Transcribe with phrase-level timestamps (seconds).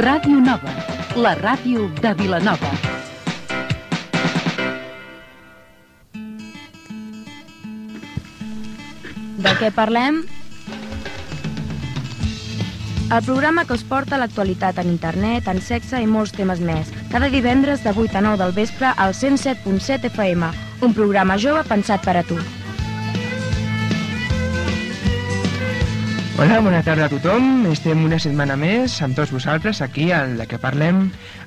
[0.00, 0.70] Ràdio Nova,
[1.20, 2.68] la ràdio de Vilanova.
[9.44, 10.22] De què parlem?
[13.10, 16.88] El programa que us porta l'actualitat en internet, en sexe i molts temes més.
[17.12, 20.48] Cada divendres de 8 a 9 del vespre al 107.7 FM.
[20.80, 22.40] Un programa jove pensat per a tu.
[26.40, 27.66] Hola, bona tarda a tothom.
[27.68, 31.02] Estem una setmana més amb tots vosaltres aquí al de que parlem.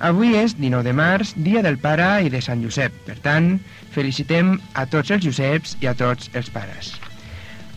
[0.06, 2.94] Avui és 19 de març, dia del pare i de Sant Josep.
[3.08, 3.56] Per tant,
[3.96, 6.94] felicitem a tots els Joseps i a tots els pares.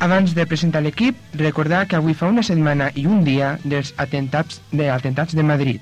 [0.04, 4.60] Abans de presentar l'equip, recordar que avui fa una setmana i un dia dels atentats
[4.76, 5.80] de, atentats de Madrid.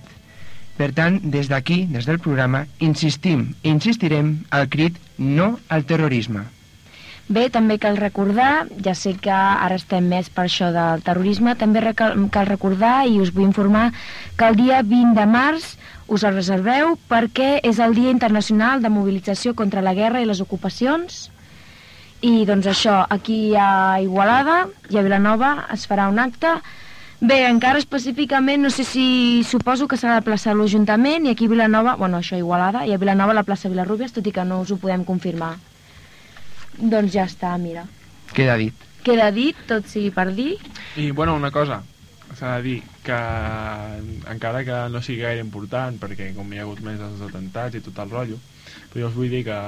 [0.78, 6.46] Per tant, des d'aquí, des del programa, insistim i insistirem al crit no al terrorisme.
[7.24, 11.80] Bé, també cal recordar, ja sé que ara estem més per això del terrorisme, també
[11.96, 13.86] cal, cal recordar i us vull informar
[14.36, 15.70] que el dia 20 de març
[16.06, 20.44] us el reserveu perquè és el Dia Internacional de Mobilització contra la Guerra i les
[20.44, 21.30] Ocupacions
[22.20, 26.58] i doncs això, aquí a Igualada i a Vilanova es farà un acte
[27.24, 31.52] Bé, encara específicament no sé si suposo que s'ha de plaçar l'Ajuntament i aquí a
[31.56, 34.60] Vilanova, bueno, això a Igualada i a Vilanova la plaça Vilarrubias, tot i que no
[34.60, 35.54] us ho podem confirmar.
[36.78, 37.84] Doncs ja està, mira.
[38.34, 38.74] Queda dit.
[39.04, 40.54] Queda dit, tot sigui per dir.
[40.96, 41.82] I, bueno, una cosa,
[42.34, 43.18] s'ha de dir que
[44.32, 47.82] encara que no sigui gaire important, perquè com hi ha hagut més dels atentats i
[47.84, 48.38] tot el rotllo,
[48.92, 49.58] però jo us vull dir que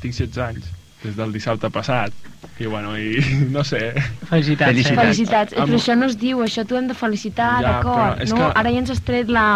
[0.00, 0.70] tinc 16 anys,
[1.04, 2.12] des del dissabte passat,
[2.60, 3.20] i bueno, i
[3.56, 3.92] no sé...
[4.28, 4.72] Felicitats.
[4.72, 5.02] Felicitats.
[5.04, 5.54] Felicitats.
[5.56, 8.24] Amb- Però això no es diu, això t'ho hem de felicitar, Ja, d'acord?
[8.32, 9.46] No, que- ara ja ens has tret la...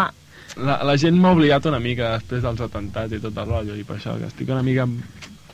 [0.55, 3.83] La, la gent m'ha obligat una mica després dels atentats i tot el rotllo, i
[3.89, 4.85] per això que estic una mica...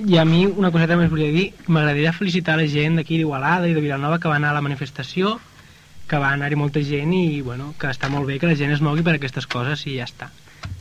[0.06, 3.74] I a mi una coseta més volia dir, m'agradaria felicitar la gent d'aquí d'Igualada i
[3.76, 5.36] de Vilanova que va anar a la manifestació,
[6.08, 8.80] que va anar-hi molta gent i bueno, que està molt bé que la gent es
[8.82, 10.30] mogui per aquestes coses i ja està.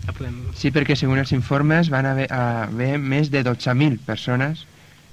[0.05, 0.39] Ja podem...
[0.57, 4.65] Sí, perquè segons els informes van haver, haver més de 12.000 persones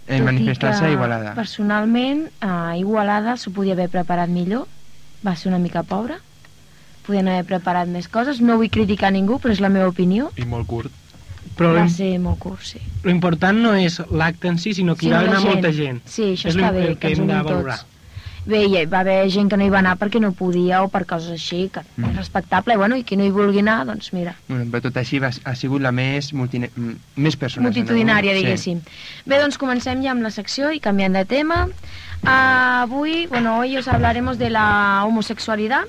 [0.07, 1.35] en manifestar-se a Igualada.
[1.35, 4.69] Personalment, a Igualada s'ho podia haver preparat millor.
[5.27, 6.21] Va ser una mica pobra.
[7.07, 8.41] Podien haver preparat més coses.
[8.41, 10.31] No vull criticar ningú, però és la meva opinió.
[10.39, 10.95] i molt curt.
[11.57, 12.79] Però Va lo, ser molt curt, sí.
[13.03, 15.53] lo important no és l'acte en si, sinó que hi Sinó va la anar gent.
[15.55, 16.01] molta gent.
[16.05, 17.85] Sí, això és està lo bé, que que ens unim tots.
[18.47, 21.05] Bé, hi va haver gent que no hi va anar perquè no podia o per
[21.05, 22.11] coses així, que Mm.
[22.11, 24.97] és respectable, i bueno, i qui no hi vulgui anar, doncs mira, Bueno, però tot
[24.97, 26.71] així va, ha sigut la més, multine...
[26.77, 27.67] m- més persones.
[27.75, 28.39] multitudinària, no?
[28.39, 28.83] diguéssim.
[29.25, 31.69] Bé, doncs comencem ja amb la secció i canviant de tema.
[32.23, 35.85] Ah, avui, bueno, hoy os hablaremos de la homosexualidad,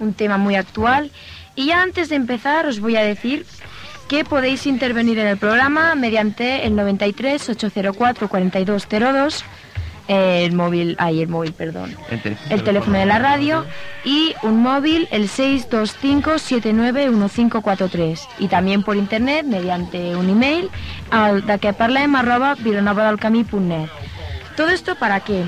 [0.00, 1.10] un tema muy actual.
[1.56, 3.46] Y ya antes de empezar os voy a decir
[4.12, 9.42] que podéis intervenir en el programa mediante el 93 804 4202,
[10.06, 12.54] eh, el móvil, ay, el móvil, perdón, El teléfono.
[12.54, 13.64] el teléfono de la radio
[14.04, 20.68] y un móvil el 625-791543 y también por internet mediante un email
[21.10, 21.42] al
[22.62, 23.88] vilanovadelcamí.net
[24.58, 25.44] ¿Todo esto para qué?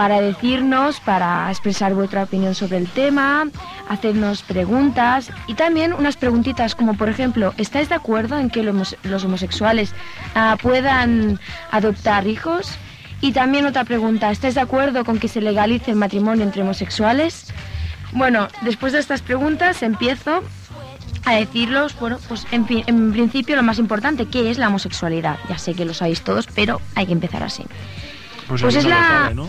[0.00, 3.46] Para decirnos, para expresar vuestra opinión sobre el tema,
[3.86, 9.24] hacernos preguntas y también unas preguntitas como por ejemplo, ¿estáis de acuerdo en que los
[9.26, 9.92] homosexuales
[10.34, 11.38] ah, puedan
[11.70, 12.78] adoptar hijos?
[13.20, 17.52] Y también otra pregunta, ¿estáis de acuerdo con que se legalice el matrimonio entre homosexuales?
[18.12, 20.42] Bueno, después de estas preguntas empiezo
[21.26, 25.36] a decirlos, bueno, pues en, principio lo más importante, ¿qué es la homosexualidad?
[25.50, 27.64] Ya sé que lo sabéis todos, pero hay que empezar así.
[28.48, 29.48] Pues aquí es no la- sabe, ¿no?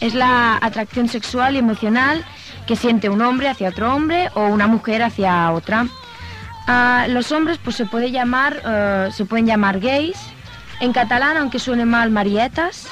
[0.00, 2.24] Es la atracción sexual y emocional
[2.66, 5.86] que siente un hombre hacia otro hombre o una mujer hacia otra.
[7.08, 10.16] Los hombres pues se puede llamar, eh, se pueden llamar gays.
[10.80, 12.88] En catalán, aunque suene mal, marietas.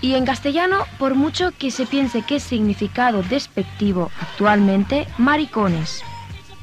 [0.00, 6.02] Y en castellano, por mucho que se piense que es significado despectivo actualmente, maricones.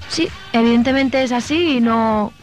[0.09, 2.33] Sí, evidentemente es así y no...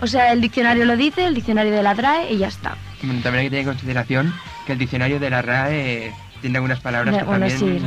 [0.00, 2.76] O sea, el diccionario lo dice, el diccionario de la RAE y ya está.
[3.00, 4.34] También hay que tener en consideración
[4.66, 6.12] que el diccionario de la RAE
[6.46, 7.80] tiene algunas palabras De- que bueno, también...
[7.80, 7.86] sí,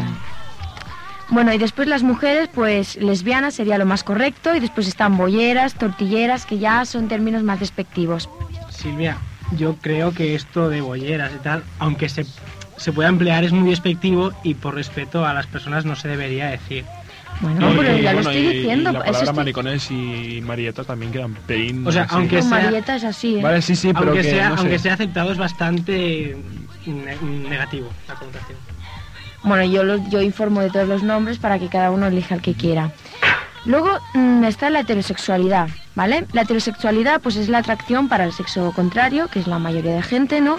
[1.29, 5.75] Bueno, y después las mujeres, pues lesbianas sería lo más correcto, y después están bolleras,
[5.75, 8.29] tortilleras, que ya son términos más despectivos.
[8.69, 9.17] Silvia,
[9.55, 12.25] yo creo que esto de bolleras y tal, aunque se,
[12.77, 16.47] se pueda emplear, es muy despectivo y por respeto a las personas no se debería
[16.47, 16.83] decir.
[17.41, 18.89] Bueno, No, pero y- ya lo bueno, estoy y- diciendo.
[18.89, 21.87] Y la eso palabra estoy- maricones y marieta también quedan pelín...
[21.87, 22.15] O sea, así.
[22.15, 23.41] aunque sea- Marieta es así, ¿eh?
[23.41, 24.61] Vale, sí, sí, pero aunque que, sea, no sé.
[24.61, 26.35] aunque sea aceptado, es bastante
[26.85, 27.17] ne-
[27.49, 28.57] negativo la connotación.
[29.43, 32.41] Bueno, yo, lo- yo informo de todos los nombres para que cada uno elija el
[32.41, 32.91] que quiera.
[33.65, 36.25] Luego mm, está la heterosexualidad, ¿vale?
[36.33, 40.01] La heterosexualidad pues es la atracción para el sexo contrario, que es la mayoría de
[40.01, 40.57] gente, ¿no?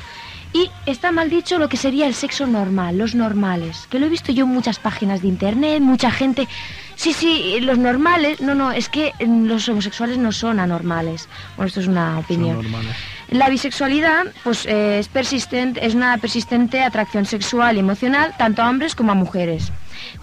[0.53, 4.09] Y está mal dicho lo que sería el sexo normal, los normales, que lo he
[4.09, 6.49] visto yo en muchas páginas de internet, mucha gente
[6.97, 11.31] Sí, sí, los normales, no, no, es que mm, los homosexuales no son anormales.
[11.57, 12.57] Bueno, esto es una opinión.
[12.57, 12.97] Son normales.
[13.31, 18.69] La bisexualidad, pues eh, es persistente, es una persistente atracción sexual y emocional tanto a
[18.69, 19.71] hombres como a mujeres.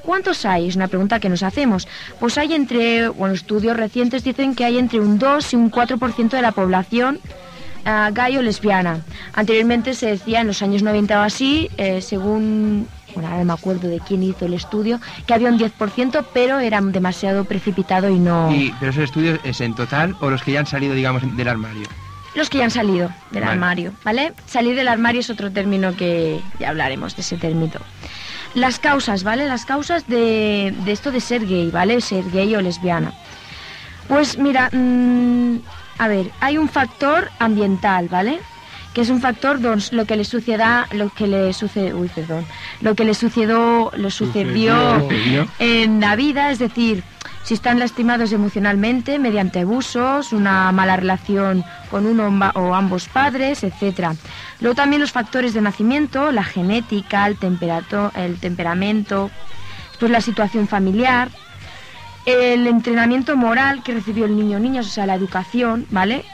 [0.03, 0.67] ¿Cuántos hay?
[0.67, 1.87] Es una pregunta que nos hacemos.
[2.19, 6.29] Pues hay entre, bueno, estudios recientes dicen que hay entre un 2 y un 4%
[6.31, 7.19] de la población
[7.85, 8.99] ah, gay o lesbiana.
[9.33, 13.53] Anteriormente se decía en los años 90 o así, eh, según, bueno, ahora no me
[13.53, 18.19] acuerdo de quién hizo el estudio, que había un 10%, pero era demasiado precipitado y
[18.19, 18.53] no...
[18.53, 21.47] Y, pero esos estudios es en total o los que ya han salido, digamos, del
[21.47, 21.87] armario.
[22.37, 23.53] Los que ya han salido del Vale.
[23.53, 24.31] armario, ¿vale?
[24.45, 27.73] Salir del armario es otro término que ya hablaremos de ese término.
[28.53, 29.47] Las causas, ¿vale?
[29.47, 31.99] Las causas de, de esto de ser gay, ¿vale?
[31.99, 33.11] Ser gay o lesbiana.
[34.07, 35.57] Pues mira, mm,
[35.97, 38.39] a ver, hay un factor ambiental, ¿vale?
[38.93, 42.45] Que es un factor doncs, lo que le suceda, lo que le sucede, uy, perdón,
[42.81, 45.47] lo que le sucedió, lo sucedió Sucedió.
[45.59, 47.03] en la vida, es decir,
[47.47, 54.15] si están lastimados emocionalmente mediante abusos, una mala relación con uno o ambos padres, etcétera.
[54.59, 57.37] Luego también los factores de nacimiento, la genética, el,
[58.15, 59.31] el temperamento,
[59.97, 61.29] pues la situación familiar,
[62.25, 66.25] el entrenamiento moral que recibió el niño o niña, o sea, la educación, ¿vale?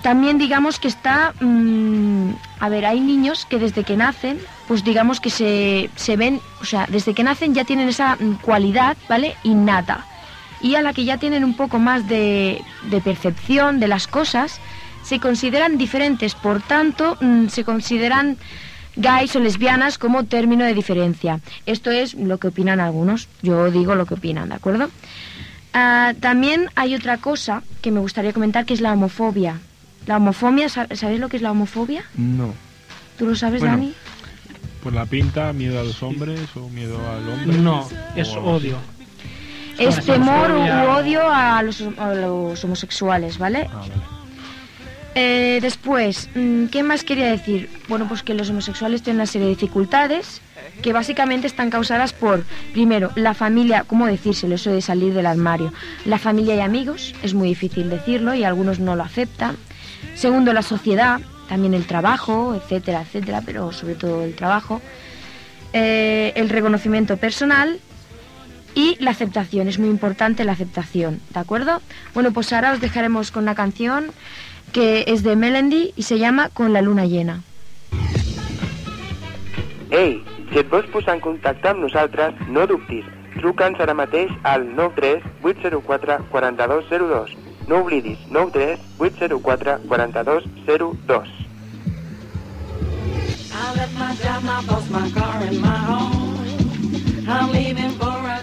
[0.00, 2.30] También digamos que está, mm,
[2.60, 6.64] a ver, hay niños que desde que nacen, pues digamos que se, se ven, o
[6.64, 9.36] sea, desde que nacen ya tienen esa mm, cualidad, ¿vale?
[9.42, 10.06] Innata.
[10.60, 12.60] Y a la que ya tienen un poco más de,
[12.90, 14.60] de percepción de las cosas,
[15.04, 18.36] se consideran diferentes, por tanto, mm, se consideran
[18.96, 21.40] gays o lesbianas como término de diferencia.
[21.66, 24.90] Esto es lo que opinan algunos, yo digo lo que opinan, ¿de acuerdo?
[25.72, 29.58] Ah, también hay otra cosa que me gustaría comentar que es la homofobia.
[30.06, 32.02] La homofobia, ¿sab- ¿sabéis lo que es la homofobia?
[32.16, 32.52] No.
[33.18, 33.94] ¿Tú lo sabes, Bueno, Dani?
[34.82, 37.58] Por la pinta, miedo a los hombres o miedo al hombre.
[37.58, 38.72] No, es O algo así.
[39.78, 43.68] Es temor u odio a los, a los homosexuales, ¿vale?
[43.72, 44.18] Ah, vale.
[45.14, 47.68] Eh, después, mm, ¿qué más quería decir?
[47.88, 50.40] Bueno, pues que los homosexuales tienen una serie de dificultades
[50.82, 54.54] que básicamente están causadas por, primero, la familia, ¿cómo decírselo?
[54.54, 55.72] Eso de salir del armario.
[56.04, 59.56] La familia y amigos, es muy difícil decirlo y algunos no lo aceptan.
[60.14, 64.80] Segundo, la sociedad, también el trabajo, etcétera, etcétera, pero sobre todo el trabajo.
[65.72, 67.80] Eh, el reconocimiento personal
[68.78, 71.82] y la aceptación, es muy importante la aceptación, ¿de acuerdo?
[72.14, 74.12] Bueno, pues ahora os dejaremos con una canción
[74.72, 77.42] que es de Melendi y se llama Con la luna llena.
[79.90, 80.22] Ei,
[80.52, 83.06] si et vols posar en contacte amb nosaltres, no dubtis.
[83.40, 87.34] Truca'ns ara mateix al 93 804 4202.
[87.66, 91.34] No oblidis, 93 804 4202.
[93.50, 96.28] I left my job, my boss, my car, and my home.
[97.30, 98.42] I'm leaving for a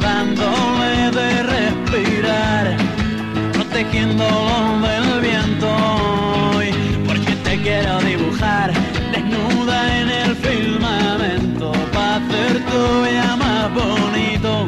[3.81, 6.63] protegiéndolo del viento.
[6.63, 8.71] Y porque te quiero dibujar,
[9.11, 14.67] desnuda en el firmamento, para hacer todavía más bonito,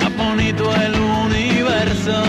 [0.00, 2.22] más bonito el universo.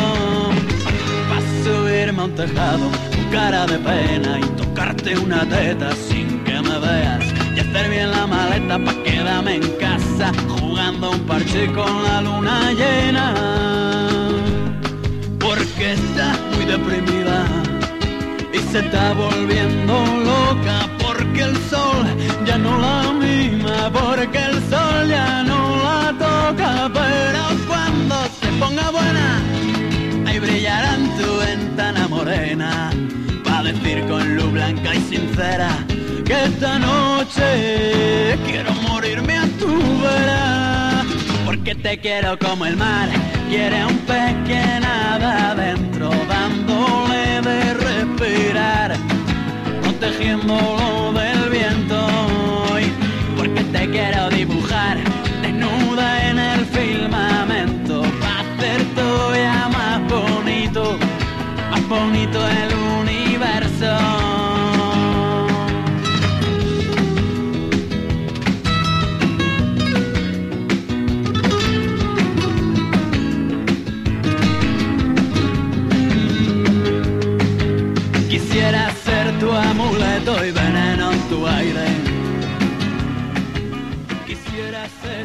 [1.30, 6.62] Para subirme a un tejado con cara de pena y tocarte una teta sin que
[6.62, 7.26] me veas.
[7.56, 12.72] Y hacer bien la maleta pa' quedarme en casa jugando un parche con la luna
[12.74, 14.27] llena.
[15.78, 17.46] Porque estás muy deprimida
[18.52, 19.94] y se está volviendo
[20.26, 22.04] loca porque el sol
[22.48, 28.90] ya no la mima, porque el sol ya no la toca, pero cuando se ponga
[28.90, 29.40] buena,
[30.26, 32.90] ahí brillará en tu ventana morena,
[33.44, 35.70] para decir con luz blanca y sincera
[36.26, 39.37] que esta noche quiero morirme
[41.68, 43.10] porque te quiero como el mar,
[43.50, 48.96] quiere un pez que nada adentro, dándole de respirar
[49.82, 52.08] protegiéndolo del viento.
[52.80, 54.98] Y porque te quiero dibujar
[55.42, 60.98] desnuda en el firmamento para hacer todavía más bonito,
[61.70, 61.82] más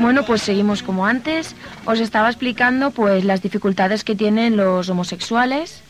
[0.02, 1.54] Bueno, pues seguimos como antes.
[1.86, 5.80] Os estaba explicando pues las dificultades que tienen los homosexuales.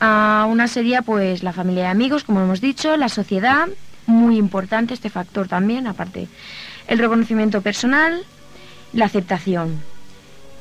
[0.00, 3.66] Ah, una sería pues la familia de amigos, como hemos dicho, la sociedad,
[4.04, 6.28] muy importante este factor también, aparte
[6.88, 8.22] el reconocimiento personal,
[8.92, 9.80] la aceptación.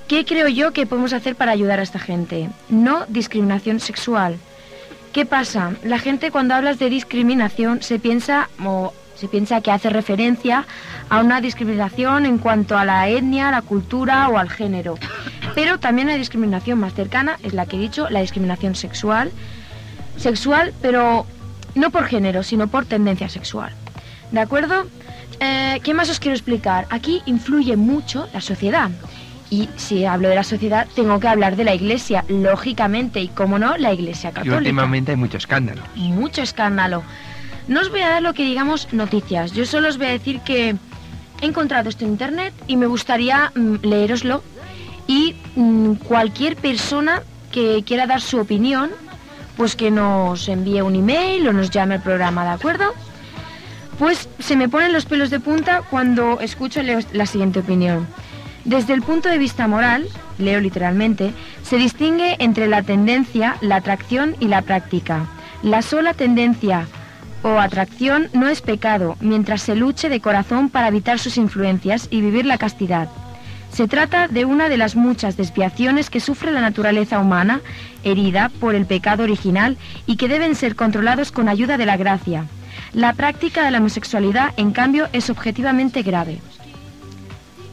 [0.07, 2.49] ¿Qué creo yo que podemos hacer para ayudar a esta gente?
[2.69, 4.37] No discriminación sexual.
[5.11, 5.73] ¿Qué pasa?
[5.83, 10.65] La gente cuando hablas de discriminación se piensa o se piensa que hace referencia
[11.09, 14.97] a una discriminación en cuanto a la etnia, la cultura o al género.
[15.55, 19.31] Pero también hay discriminación más cercana, es la que he dicho, la discriminación sexual.
[20.17, 21.25] Sexual, pero
[21.75, 23.71] no por género, sino por tendencia sexual.
[24.31, 24.85] ¿De acuerdo?
[25.39, 26.87] Eh, ¿Qué más os quiero explicar?
[26.89, 28.89] Aquí influye mucho la sociedad.
[29.49, 33.57] Y si hablo de la sociedad, tengo que hablar de la iglesia, lógicamente, y cómo
[33.57, 34.57] no, la iglesia Y católica.
[34.57, 35.81] últimamente hay mucho escándalo.
[35.95, 37.03] Mucho escándalo.
[37.67, 40.39] No os voy a dar lo que digamos noticias, yo solo os voy a decir
[40.39, 40.75] que
[41.41, 44.41] he encontrado esto en internet y me gustaría mm, leeroslo.
[45.05, 47.21] Y mm, cualquier persona
[47.51, 48.91] que quiera dar su opinión,
[49.57, 52.93] pues que nos envíe un email o nos llame al programa, ¿de acuerdo?
[53.99, 58.07] Pues se me ponen los pelos de punta cuando escucho la siguiente opinión.
[58.63, 60.07] Desde el punto de vista moral,
[60.37, 61.33] leo literalmente,
[61.63, 65.25] se distingue entre la tendencia, la atracción y la práctica.
[65.63, 66.85] La sola tendencia
[67.43, 72.21] o atracción no es pecado, mientras se luche de corazón para evitar sus influencias y
[72.21, 73.09] vivir la castidad.
[73.71, 77.61] Se trata de una de las muchas desviaciones que sufre la naturaleza humana,
[78.03, 82.45] herida por el pecado original y que deben ser controlados con ayuda de la gracia.
[82.93, 86.39] La práctica de la homosexualidad, en cambio, es objetivamente grave.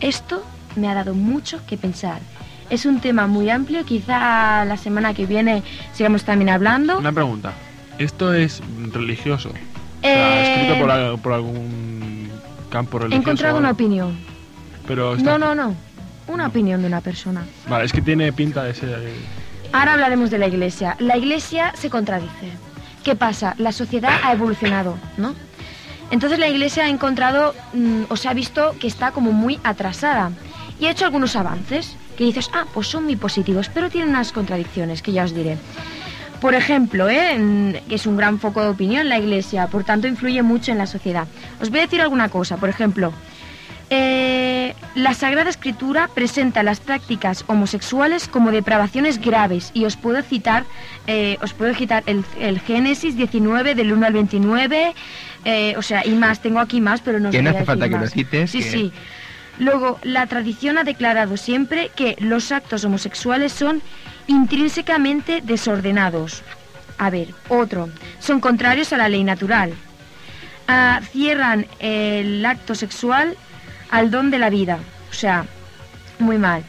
[0.00, 0.44] Esto
[0.76, 2.20] me ha dado mucho que pensar.
[2.68, 6.98] Es un tema muy amplio, quizá la semana que viene sigamos también hablando.
[6.98, 7.52] Una pregunta.
[7.98, 8.60] ¿Esto es
[8.92, 9.50] religioso?
[9.50, 9.52] O
[10.06, 12.28] Eh, sea, escrito por, al- por algún
[12.70, 13.22] campo He religioso.
[13.30, 14.16] encontrado o una opinión.
[14.86, 15.74] Pero está- No, no, no.
[16.26, 17.44] Una opinión de una persona.
[17.68, 19.12] Vale, es que tiene pinta de ser...
[19.72, 20.96] Ahora hablaremos de la iglesia.
[20.98, 22.52] La iglesia se contradice.
[23.02, 23.54] ¿Qué pasa?
[23.58, 25.34] La sociedad ha evolucionado, ¿no?
[26.10, 30.30] Entonces la iglesia ha encontrado mm, o se ha visto que está como muy atrasada
[30.80, 34.32] y ha hecho algunos avances que dices, ah, pues son muy positivos, pero tienen unas
[34.32, 35.58] contradicciones que ya os diré.
[36.40, 37.82] Por ejemplo, ¿eh?
[37.88, 41.26] Es un gran foco de opinión la iglesia, por tanto influye mucho en la sociedad.
[41.60, 43.12] Os voy a decir alguna cosa, por ejemplo,
[43.90, 50.64] eh, la Sagrada Escritura presenta las prácticas homosexuales como depravaciones graves y os puedo citar,
[51.06, 54.94] eh, os puedo citar el, el Génesis 19 del 1 al 29,
[55.44, 57.98] eh, o sea, y más, tengo aquí más, pero no Que no hace falta que
[57.98, 58.92] lo cites, Sí, que- sí.
[59.58, 63.82] Luego, la tradición ha declarado siempre que los actos homosexuales son
[64.26, 66.42] intrínsecamente desordenados.
[66.98, 67.88] A ver, otro,
[68.20, 69.74] son contrarios a la ley natural.
[70.68, 73.36] Ah, cierran el acto sexual
[73.90, 74.78] al don de la vida.
[75.10, 75.44] O sea,
[76.18, 76.64] muy mal.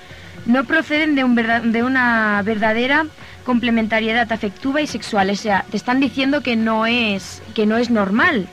[0.45, 3.05] No proceden de, un de una verdadera
[3.45, 5.29] complementariedad afectiva y sexual.
[5.29, 8.47] O sea, te están diciendo que no es, que no es normal.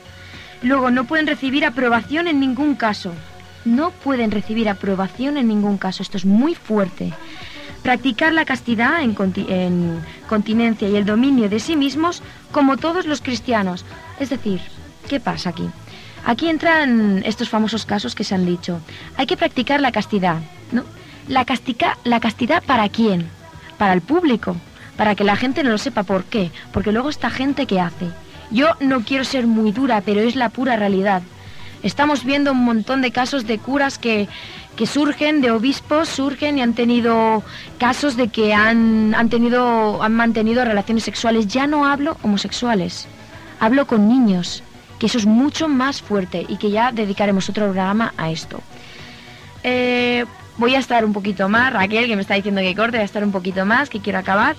[0.62, 3.12] Luego, no pueden recibir aprobación en ningún caso.
[3.64, 6.02] No pueden recibir aprobación en ningún caso.
[6.02, 7.12] Esto es muy fuerte.
[7.82, 12.22] Practicar la castidad en, conti- en continencia y el dominio de sí mismos
[12.52, 13.84] como todos los cristianos.
[14.20, 14.60] Es decir,
[15.08, 15.68] ¿qué pasa aquí?
[16.24, 18.80] Aquí entran estos famosos casos que se han dicho.
[19.16, 20.36] Hay que practicar la castidad,
[20.70, 20.84] ¿no?
[21.26, 23.26] La, castica, la castidad para quién?
[23.78, 24.56] Para el público,
[24.96, 26.52] para que la gente no lo sepa por qué.
[26.72, 28.06] Porque luego esta gente que hace.
[28.52, 31.22] Yo no quiero ser muy dura, pero es la pura realidad.
[31.82, 34.28] Estamos viendo un montón de casos de curas que,
[34.76, 37.42] que surgen, de obispos, surgen y han tenido
[37.78, 41.46] casos de que han, han, tenido, han mantenido relaciones sexuales.
[41.46, 43.06] Ya no hablo homosexuales,
[43.60, 44.62] hablo con niños,
[44.98, 48.60] que eso es mucho más fuerte y que ya dedicaremos otro programa a esto.
[49.62, 50.24] Eh,
[50.56, 53.04] voy a estar un poquito más, Raquel, que me está diciendo que corte, voy a
[53.04, 54.56] estar un poquito más, que quiero acabar.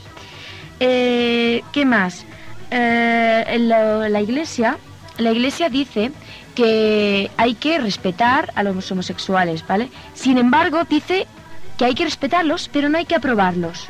[0.79, 2.25] Eh, ¿Qué más?
[2.69, 4.77] Eh, la iglesia,
[5.17, 6.11] la iglesia dice
[6.55, 9.89] que hay que respetar a los homosexuales, ¿vale?
[10.13, 11.27] Sin embargo, dice
[11.77, 13.87] que hay que respetarlos, pero no hay que aprobarlos.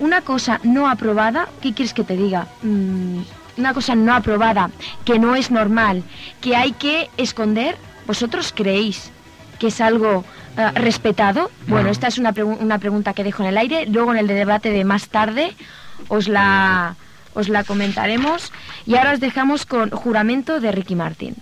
[0.00, 2.46] Una cosa no aprobada, ¿qué quieres que te diga?
[2.62, 3.20] Mm,
[3.58, 4.70] una cosa no aprobada,
[5.04, 6.04] que no es normal,
[6.40, 9.10] que hay que esconder, ¿vosotros creéis
[9.58, 10.24] que es algo
[10.56, 11.50] eh, respetado?
[11.66, 11.90] Bueno, No.
[11.90, 14.70] esta es una, pregu- una pregunta que dejo en el aire, luego en el debate
[14.70, 15.54] de más tarde
[16.06, 16.94] os la,
[17.34, 18.52] os la comentaremos
[18.86, 21.34] y ahora os dejamos con juramento de Ricky Martin.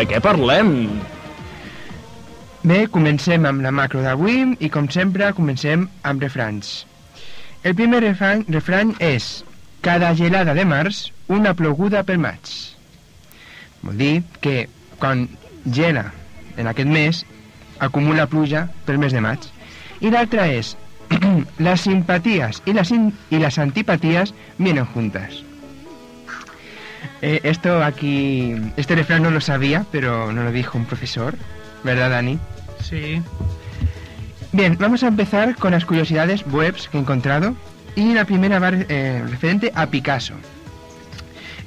[0.00, 0.68] De què parlem?
[2.64, 6.70] Bé, comencem amb la macro d'avui i, com sempre, comencem amb refranys.
[7.68, 9.26] El primer refrany, refrany és
[9.84, 12.48] Cada gelada de març, una ploguda pel maig.
[13.84, 14.54] Vol dir que
[15.00, 15.26] quan
[15.64, 16.06] gela
[16.60, 17.22] en aquest mes,
[17.80, 19.46] acumula pluja pel mes de maig.
[20.00, 20.74] I l'altra és
[21.58, 25.42] Las simpatías y las, in- y las antipatías vienen juntas.
[27.22, 31.36] Eh, esto aquí, este refrán no lo sabía, pero no lo dijo un profesor,
[31.84, 32.38] ¿verdad, Dani?
[32.82, 33.20] Sí.
[34.52, 37.54] Bien, vamos a empezar con las curiosidades webs que he encontrado.
[37.96, 40.34] Y la primera va eh, referente a Picasso.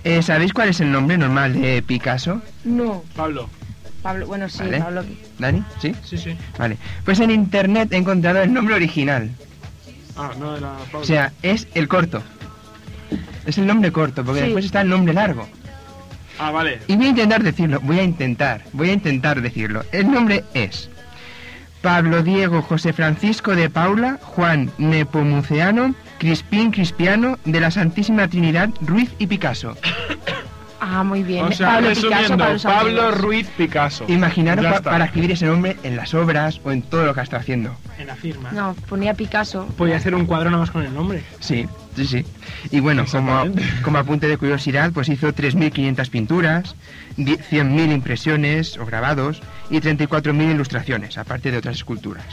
[0.04, 2.42] Eh, ¿Sabéis cuál es el nombre normal de Picasso?
[2.64, 3.50] No, Pablo.
[4.02, 4.80] Pablo, bueno, sí, Vale.
[4.80, 5.04] Pablo.
[5.40, 5.64] ¿Dani?
[5.80, 5.94] ¿Sí?
[6.04, 6.36] Sí, sí.
[6.58, 6.78] Vale.
[7.06, 9.30] Pues en internet he encontrado el nombre original.
[10.18, 11.00] Ah, no era Pablo.
[11.00, 12.22] O sea, es el corto.
[13.46, 14.46] Es el nombre corto, porque Sí.
[14.48, 15.48] después está el nombre largo.
[16.40, 16.80] Ah, vale.
[16.88, 19.84] Y voy a intentar decirlo, voy a intentar, voy a intentar decirlo.
[19.92, 20.90] El nombre es
[21.82, 29.12] Pablo Diego José Francisco de Paula Juan Nepomuceano Crispín Crispiano de la Santísima Trinidad Ruiz
[29.20, 29.76] y Picasso.
[30.86, 31.46] Ah, muy bien.
[31.46, 33.12] O sea, Pablo Picasso resumiendo, para los Pablo.
[33.12, 34.04] Ruiz Picasso.
[34.10, 37.38] Imaginaros pa- para escribir ese nombre en las obras o en todo lo que está
[37.38, 37.74] haciendo.
[37.98, 38.52] En la firma.
[38.52, 39.66] No, ponía Picasso.
[39.78, 41.24] Podía hacer un cuadro nada más con el nombre.
[41.40, 42.26] Sí, sí, sí.
[42.72, 43.44] Y bueno, como,
[43.84, 46.76] como apunte de curiosidad, pues hizo 3.500 pinturas,
[47.18, 52.26] di- 100.000 impresiones o grabados y 34.000 ilustraciones, aparte de otras esculturas.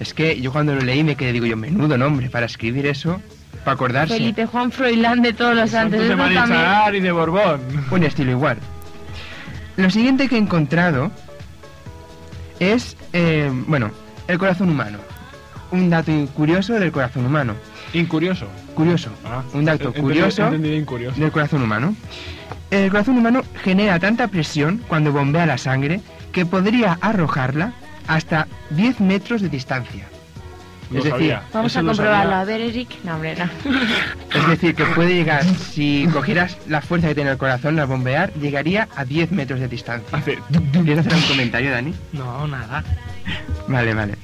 [0.00, 3.20] Es que yo cuando lo leí me quedé, digo yo, menudo nombre para escribir eso,
[3.64, 4.14] para acordarse.
[4.14, 6.00] Felipe Juan Froilán de todos los santos.
[6.06, 6.14] De.
[6.14, 7.60] Marichalar y de Borbón.
[7.90, 8.58] Un estilo igual.
[9.76, 11.10] Lo siguiente que he encontrado
[12.60, 13.90] es, eh, bueno,
[14.26, 14.98] el corazón humano.
[15.70, 17.54] Un dato curioso del corazón humano.
[17.94, 18.46] Incurioso.
[18.74, 19.10] Curioso.
[19.24, 20.44] Ah, Un dato he- he curioso.
[20.44, 21.20] entendido incurioso.
[21.20, 21.94] del corazón humano.
[22.70, 26.00] El corazón humano genera tanta presión cuando bombea la sangre
[26.32, 27.72] que podría arrojarla
[28.06, 30.06] hasta 10 metros de distancia.
[30.90, 31.42] Lo es decir, sabía.
[31.52, 32.22] Vamos Eso a lo comprobarlo.
[32.30, 32.40] sabía.
[32.40, 32.88] A ver, Eric.
[33.04, 33.44] No, hombre, no.
[34.40, 38.32] es decir, que puede llegar, si cogieras la fuerza que tiene el corazón al bombear,
[38.34, 40.16] llegaría a 10 metros de distancia.
[40.16, 40.38] Hace...
[40.72, 41.94] ¿Quieres hacer un comentario, Dani?
[42.12, 42.84] No, nada.
[43.66, 44.14] Vale, vale.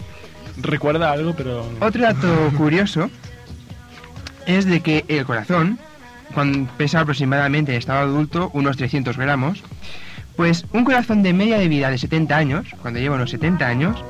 [0.62, 1.68] Recuerda algo, pero...
[1.80, 3.10] Otro dato curioso
[4.46, 5.78] es de que el corazón,
[6.34, 9.62] cuando pesa aproximadamente en estado adulto unos 300 gramos,
[10.36, 14.04] pues un corazón de media de vida de 70 años, cuando lleva unos 70 años,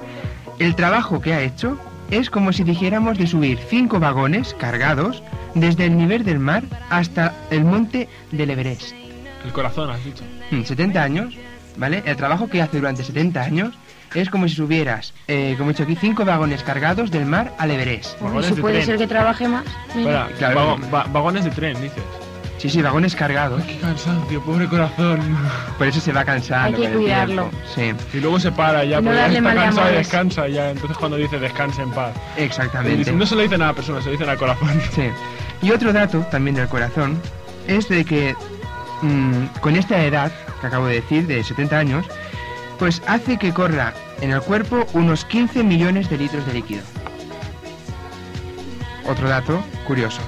[0.59, 1.79] el trabajo que ha hecho
[2.11, 5.23] es como si dijéramos de subir 5 vagones cargados
[5.55, 8.93] desde el nivel del mar hasta el monte del Everest.
[9.45, 10.25] El corazón, has dicho.
[10.51, 11.35] Mm, 70 años,
[11.77, 12.03] ¿vale?
[12.07, 13.75] El trabajo que hace durante 70 años
[14.15, 17.71] es como si subieras, eh, como he dicho aquí, 5 vagones cargados del mar al
[17.71, 18.21] Everest.
[18.21, 18.87] Vagones si de puede tren.
[18.87, 19.65] ser que trabaje más.
[19.95, 20.23] Mira.
[20.31, 20.55] Espera, Claro.
[20.79, 22.03] vago- va- vagones de tren, dices.
[22.59, 23.63] Sí, sí, vagones cargados.
[23.65, 25.21] Qué cansancio, pobre corazón.
[25.77, 26.69] Por eso se va cansando.
[26.69, 27.51] Hay que con el cuidarlo.
[27.75, 28.01] tiempo.
[28.11, 29.89] Sí, Y luego se para ya, No porque ya darle está mal de cansado y
[29.91, 30.07] amores.
[30.07, 30.71] descansa ya.
[30.71, 32.15] Entonces cuando dice descansa en paz.
[32.39, 33.13] exactamente.
[33.13, 34.81] No se lo dicen a la persona, se lo dicen al corazón.
[34.95, 35.11] Sí.
[35.61, 37.21] Y otro dato también del corazón
[37.67, 38.35] es de que
[39.03, 42.07] mm, con esta edad que acabo de decir, de 70 años,
[42.79, 46.83] pues hace que corra en el cuerpo unos 15 millones de litros de líquido.
[49.09, 50.21] Otro dato curioso.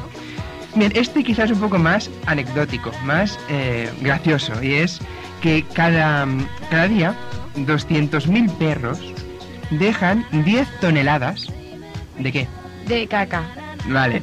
[0.74, 4.98] Bien, este quizás un poco más anecdótico, más eh, gracioso, y es
[5.40, 6.26] que cada,
[6.70, 7.14] cada día
[7.56, 9.00] 200.000 perros
[9.70, 11.46] dejan 10 toneladas
[12.18, 12.48] de qué?
[12.86, 13.42] De caca.
[13.88, 14.22] Vale.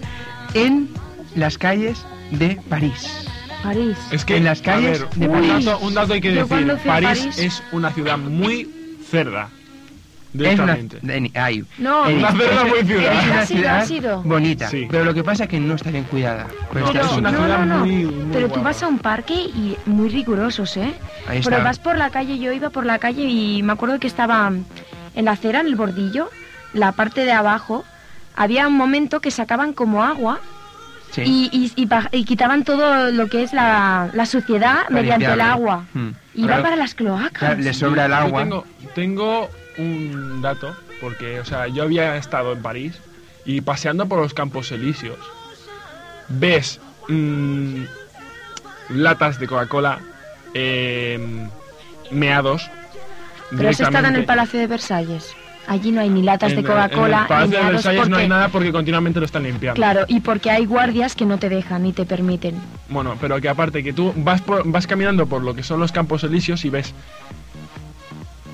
[0.54, 0.90] En
[1.36, 3.28] las calles de París.
[3.64, 3.98] París.
[4.12, 5.66] Es que En las calles a ver, de un, París.
[5.66, 6.78] dato, un dato hay que Yo decir.
[6.86, 8.70] París- es una ciudad muy
[9.14, 9.50] cerda.
[10.36, 10.76] Es una,
[11.36, 13.14] ay, No, Una ciudad muy ciudad.
[13.14, 13.60] es una ¿Has ido?
[13.60, 14.24] ciudad ¿Has ido?
[14.24, 14.88] bonita, Sí.
[14.90, 16.48] pero lo que pasa es que no está bien cuidada.
[16.70, 17.86] por No, este Pero, es una ciudad no, no.
[17.86, 18.70] muy- muy Pero tú guapa.
[18.70, 20.92] vas a un parque y muy rigurosos, ¿eh?
[21.28, 21.64] Ahí Pero está.
[21.64, 24.52] vas por la calle, yo iba por la calle y me acuerdo que estaba
[25.16, 26.32] en la acera, en el bordillo,
[26.74, 27.86] la parte de abajo,
[28.36, 30.40] había un momento que sacaban como agua
[31.12, 31.22] Sí.
[31.24, 35.26] y, y- y pa- y quitaban todo lo que es la, la suciedad Para mediante
[35.26, 35.54] el limpiarlo.
[35.54, 35.86] agua.
[35.94, 36.10] Mm.
[36.36, 37.60] Y va para las cloacas.
[37.60, 38.42] le sobra el Yo agua.
[38.44, 38.66] tengo,
[38.96, 42.96] tengo un dato, porque, o sea, yo había estado en París
[43.46, 45.20] y paseando por los Campos Elíseos,
[46.30, 47.84] ves mm,
[48.90, 50.00] latas de Coca-Cola,
[50.54, 51.48] eh,
[52.12, 52.70] meados.
[53.52, 54.26] Pero has estado en el.
[54.26, 55.36] Palacio de Versalles.
[55.68, 58.72] Allí no hay ni latas En de Coca-Cola En el de no hay nada porque
[58.72, 59.76] continuamente lo están limpiando.
[59.76, 62.56] Claro, y porque hay guardias que no te dejan ni te permiten.
[62.90, 65.92] Bueno, pero que aparte que tú vas, por- vas caminando por lo que son los
[65.92, 66.94] Campos Elíseos y ves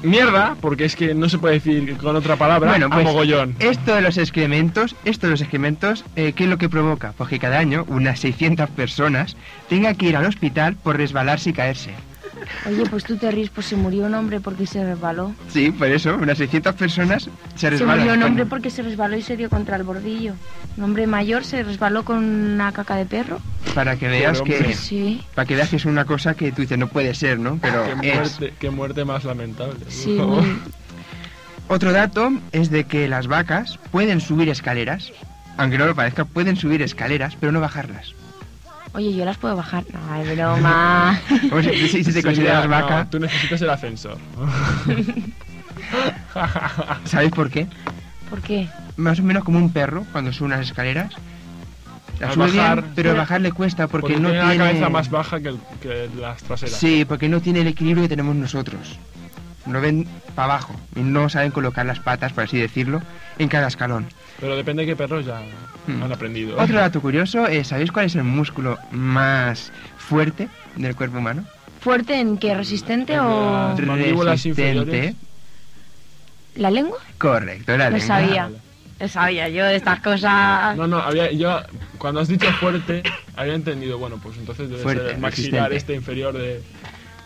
[0.01, 3.55] mierda, porque es que no se puede decir con otra palabra, Bueno, a pues mogollón.
[3.59, 7.13] esto de los excrementos, esto de los excrementos, eh, ¿qué es lo que provoca?
[7.17, 9.35] Pues que cada año unas 600 personas
[9.67, 11.91] tengan que ir al hospital por resbalarse y caerse.
[12.67, 15.33] Oye, pues tú te ríes, pues se murió un hombre porque se resbaló.
[15.49, 17.23] Sí, por eso, unas 600 personas
[17.55, 17.99] se Se resbalan.
[17.99, 20.33] murió un hombre porque se resbaló y se dio contra el bordillo.
[20.77, 23.39] Un hombre mayor se resbaló con una caca de perro.
[23.75, 24.73] Para que veas que...
[24.73, 27.59] Sí, Para que veas que es una cosa que tú dices, no puede ser, ¿no?
[27.61, 28.39] Pero Qué es.
[28.59, 29.75] qué muerte más lamentable.
[29.87, 30.17] sí.
[31.67, 35.11] Otro dato es de que las vacas pueden subir escaleras,
[35.55, 38.15] aunque no lo parezca, pueden subir escaleras, pero no bajarlas.
[38.93, 39.83] Oye, yo las puedo bajar.
[39.93, 41.19] No, es broma.
[41.29, 44.17] Si, si te Sí, consideras vaca, no, tú necesitas el ascensor.
[47.05, 47.67] ¿sabéis por qué?
[48.29, 48.67] ¿Por qué?
[48.97, 51.13] Más o menos como un perro cuando sube unas escaleras.
[52.19, 54.57] Las Al sube bien, bajar- pero Pero- bajar le cuesta porque, Porque, no tiene tiene...
[54.57, 56.75] la cabeza más baja que, el- que las traseras.
[56.75, 58.99] Sí, porque no tiene el equilibrio que tenemos nosotros.
[59.67, 63.01] Lo ven para abajo y no saben colocar las patas, por así decirlo,
[63.37, 64.07] en cada escalón.
[64.39, 65.41] Pero depende de qué perros ya
[65.87, 66.03] Hmm.
[66.03, 66.57] han aprendido.
[66.61, 71.45] Otro dato curioso, es, ¿sabéis cuál es el músculo más fuerte del cuerpo humano?
[71.81, 72.53] ¿Fuerte en qué?
[72.55, 75.15] ¿Resistente En o inferiores.
[76.55, 76.97] la lengua?
[77.17, 78.07] Correcto, la Lo lengua.
[78.19, 78.49] sabía.
[78.99, 80.75] Lo sabía yo de estas cosas.
[80.75, 81.61] No, no, había, yo
[81.97, 83.01] cuando has dicho fuerte,
[83.37, 85.77] había entendido, bueno, pues entonces debe Fuerte, ser el maxilar resistente.
[85.77, 86.61] este inferior de...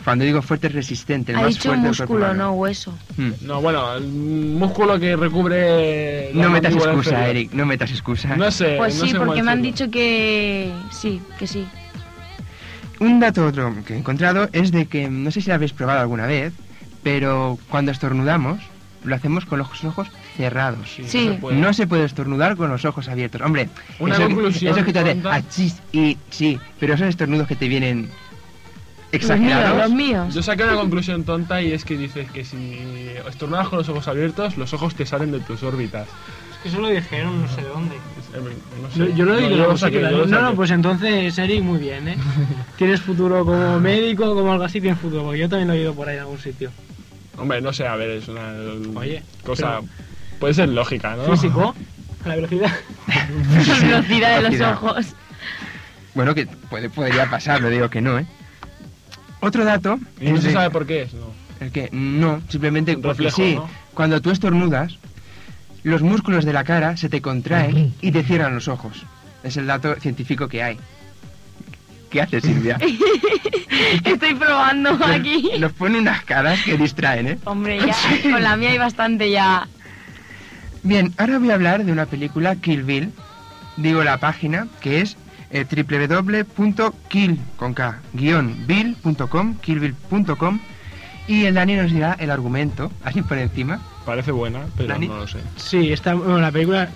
[0.04, 2.94] Cuando digo fuerte es resistente, el Ha más dicho fuerte músculo, no hueso.
[3.18, 3.32] Hmm.
[3.42, 6.32] No, bueno, el músculo que recubre...
[6.34, 7.28] No metas excusa.
[7.28, 8.36] Eric, no metas excusa.
[8.36, 11.66] No sé, Pues no sí, sé porque me han dicho que sí, que sí.
[13.00, 16.02] Un dato otro que he encontrado es de que, no sé si lo habéis probado
[16.02, 16.54] alguna vez,
[17.02, 18.60] pero cuando estornudamos,
[19.04, 20.90] lo hacemos con los ojos cerrados.
[20.96, 21.26] Sí, Sí.
[21.28, 21.58] no se puede.
[21.58, 23.42] No se puede estornudar con los ojos abiertos.
[23.42, 27.56] Hombre, Una eso, conclusión eso que te hace achis y sí, pero son estornudos que
[27.56, 28.10] te vienen
[29.14, 29.78] Los míos, exagerados.
[29.78, 30.34] los míos.
[30.34, 34.08] Yo saqué una conclusión tonta y es que dices que si estornudas con los ojos
[34.08, 36.08] abiertos, los ojos te salen de tus órbitas.
[36.52, 37.96] Es que eso lo dijeron no sé dónde.
[38.82, 39.00] No sé.
[39.00, 40.42] Yo, yo lo he No, yo no, lo saqué, sé qué yo lo tal.
[40.44, 42.18] no, pues entonces, Eric, muy bien, ¿eh?
[42.78, 45.94] Tienes futuro como médico, como algo así, tienes futuro, porque yo también lo he oído
[45.94, 46.72] por ahí en algún sitio.
[47.38, 48.54] Hombre, no sé, a ver, es una
[48.96, 49.82] Oye, cosa...
[50.40, 51.24] Puede ser lógica, ¿no?
[51.26, 51.74] Físico,
[52.26, 52.72] a la velocidad.
[53.08, 55.06] La velocidad de los ojos.
[56.16, 58.26] Bueno, que puede, podría pasar, no digo que no, ¿eh?
[59.46, 61.34] Otro dato Y no se de- sabe por qué es, ¿no?
[61.60, 63.70] el que no, simplemente reflejo, sí, ¿no?
[63.94, 64.98] cuando tú estornudas,
[65.84, 69.04] los músculos de la cara se te contraen y te cierran los ojos.
[69.44, 70.78] Es el dato científico que hay.
[72.10, 72.78] ¿Qué haces, Silvia?
[74.06, 75.52] Estoy probando aquí.
[75.60, 77.38] Nos pone unas caras que distraen, ¿eh?
[77.46, 77.96] Hombre, ya
[78.32, 79.68] con la mía hay bastante ya.
[80.84, 83.12] Bien, ahora voy a hablar de una película Kill Bill.
[83.78, 85.18] Digo la página, que es
[85.54, 90.60] eh, www.kill con K, guion bill.com, killbill.com
[91.28, 93.80] y el Dani nos dirá el argumento, así por encima.
[94.06, 95.08] Parece buena, pero Dani.
[95.08, 95.40] no lo sé.
[95.56, 96.90] Sí, está, bueno, la película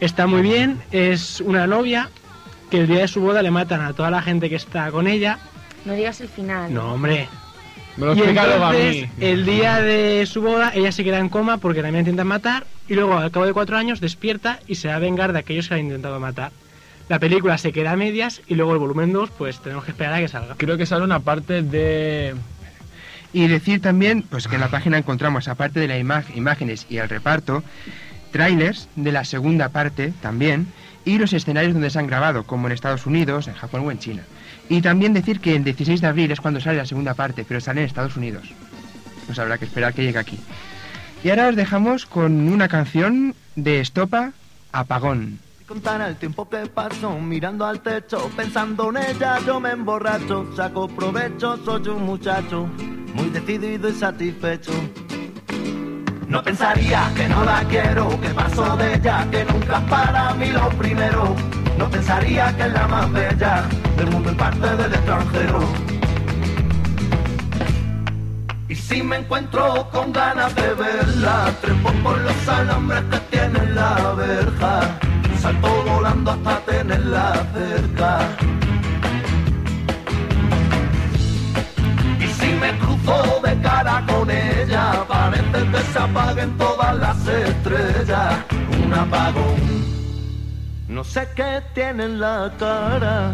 [0.00, 0.80] está muy bien.
[0.90, 2.10] Es una novia
[2.70, 5.06] que el día de su boda le matan a toda la gente que está con
[5.06, 5.38] ella.
[5.84, 6.74] No digas el final.
[6.74, 7.28] No, hombre.
[7.96, 9.08] Me lo Y a entonces, mí.
[9.20, 12.66] el día de su boda, ella se queda en coma porque también la intentan matar.
[12.88, 15.68] Y luego, al cabo de cuatro años, despierta y se va a vengar de aquellos
[15.68, 16.50] que la han intentado matar.
[17.10, 20.14] La película se queda a medias y luego el volumen 2, pues tenemos que esperar
[20.14, 20.54] a que salga.
[20.56, 22.36] Creo que sale una parte de...
[23.32, 27.08] Y decir también, pues que en la página encontramos, aparte de las imágenes y el
[27.08, 27.64] reparto,
[28.30, 30.68] trailers de la segunda parte también,
[31.04, 33.98] y los escenarios donde se han grabado, como en Estados Unidos, en Japón o en
[33.98, 34.22] China.
[34.68, 37.60] Y también decir que el 16 de abril es cuando sale la segunda parte, pero
[37.60, 38.52] sale en Estados Unidos.
[39.26, 40.38] Pues habrá que esperar que llegue aquí.
[41.24, 44.30] Y ahora os dejamos con una canción de Estopa,
[44.70, 45.40] Apagón.
[45.70, 50.88] Contar el tiempo que paso mirando al techo, pensando en ella, yo me emborracho, saco
[50.88, 52.66] provecho, soy un muchacho
[53.14, 54.72] muy decidido y satisfecho.
[56.26, 60.70] No pensaría que no la quiero, que paso de ella, que nunca para mí lo
[60.70, 61.36] primero.
[61.78, 63.64] No pensaría que es la más bella
[63.96, 65.60] del mundo en parte del extranjero.
[68.68, 73.74] Y si me encuentro con ganas de verla, trepo por los alambres que tiene en
[73.76, 74.98] la verja,
[75.40, 78.18] salto volando hasta tenerla cerca.
[82.20, 88.34] Y si me cruzo de cara con ella, parece que se apaguen todas las estrellas,
[88.84, 89.60] un apagón.
[90.88, 93.32] No sé qué tiene en la cara,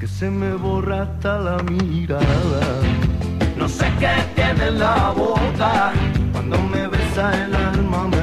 [0.00, 2.64] que se me borra hasta la mirada.
[3.56, 5.92] No sé qué tiene en la boca,
[6.32, 8.21] cuando me besa el alma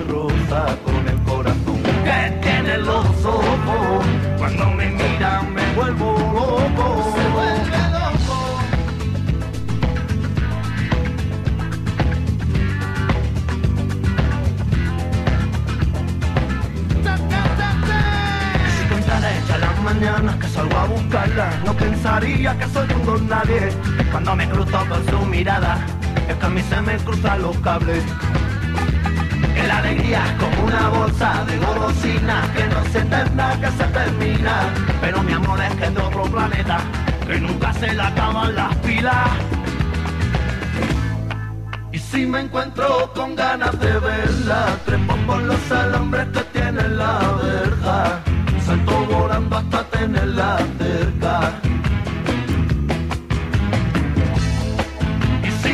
[4.38, 7.14] cuando me mira me vuelvo loco.
[7.16, 7.78] Se vuelve.
[18.78, 19.30] Si contara
[19.60, 23.70] las mañanas que salgo a buscarla, no pensaría que soy un don nadie.
[24.12, 25.78] Cuando me cruzo con su mirada,
[26.28, 28.04] es que a mí se me cruzan los cables.
[29.60, 33.84] Que la alegría es como una bolsa de golosina que no se eterna, que se
[33.84, 34.56] termina.
[35.02, 36.78] Pero mi amor es que es de otro planeta,
[37.28, 39.30] que nunca se le acaban las pilas.
[41.92, 46.98] Y si me encuentro con ganas de verla, trepo por los alambres que tiene en
[46.98, 48.22] la verja,
[48.66, 51.52] salto volando hasta tenerla cerca.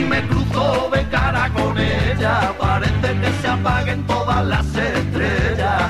[0.05, 5.83] Me cruzo de cara con ella, parece que se apaguen todas las estrellas,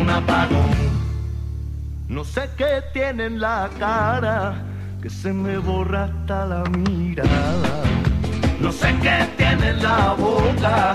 [0.00, 0.80] un apagón.
[2.08, 4.54] No sé qué tiene en la cara,
[5.00, 7.82] que se me borra hasta la mirada.
[8.60, 10.94] No sé qué tiene en la boca,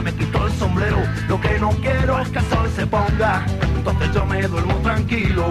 [0.00, 0.98] me quito el sombrero.
[1.28, 3.44] Lo que no quiero es que el sol se ponga,
[3.76, 5.46] entonces yo me duermo tranquilo.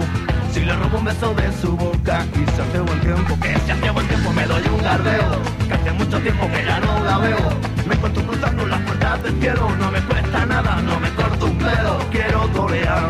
[0.52, 3.72] Si le robo un beso de su boca y se hace buen tiempo, que se
[3.72, 7.18] hace buen tiempo me doy un gardeo, que hace mucho tiempo que ya no la
[7.18, 7.50] veo.
[7.86, 11.58] Me encuentro cruzando las puertas del cielo, no me cuesta nada, no me corto un
[11.58, 13.08] pelo, quiero torear.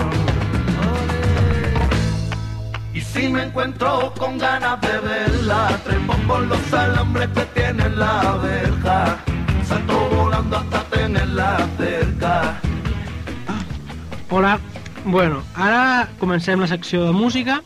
[2.95, 7.99] Y si me encuentro con ganas de verla, trepo por los alambres que tiene en
[7.99, 9.17] la verja,
[9.69, 12.61] salto volando hasta tenerla cerca.
[14.31, 14.61] Hola,
[15.05, 17.63] bueno, ara comencem la secció de música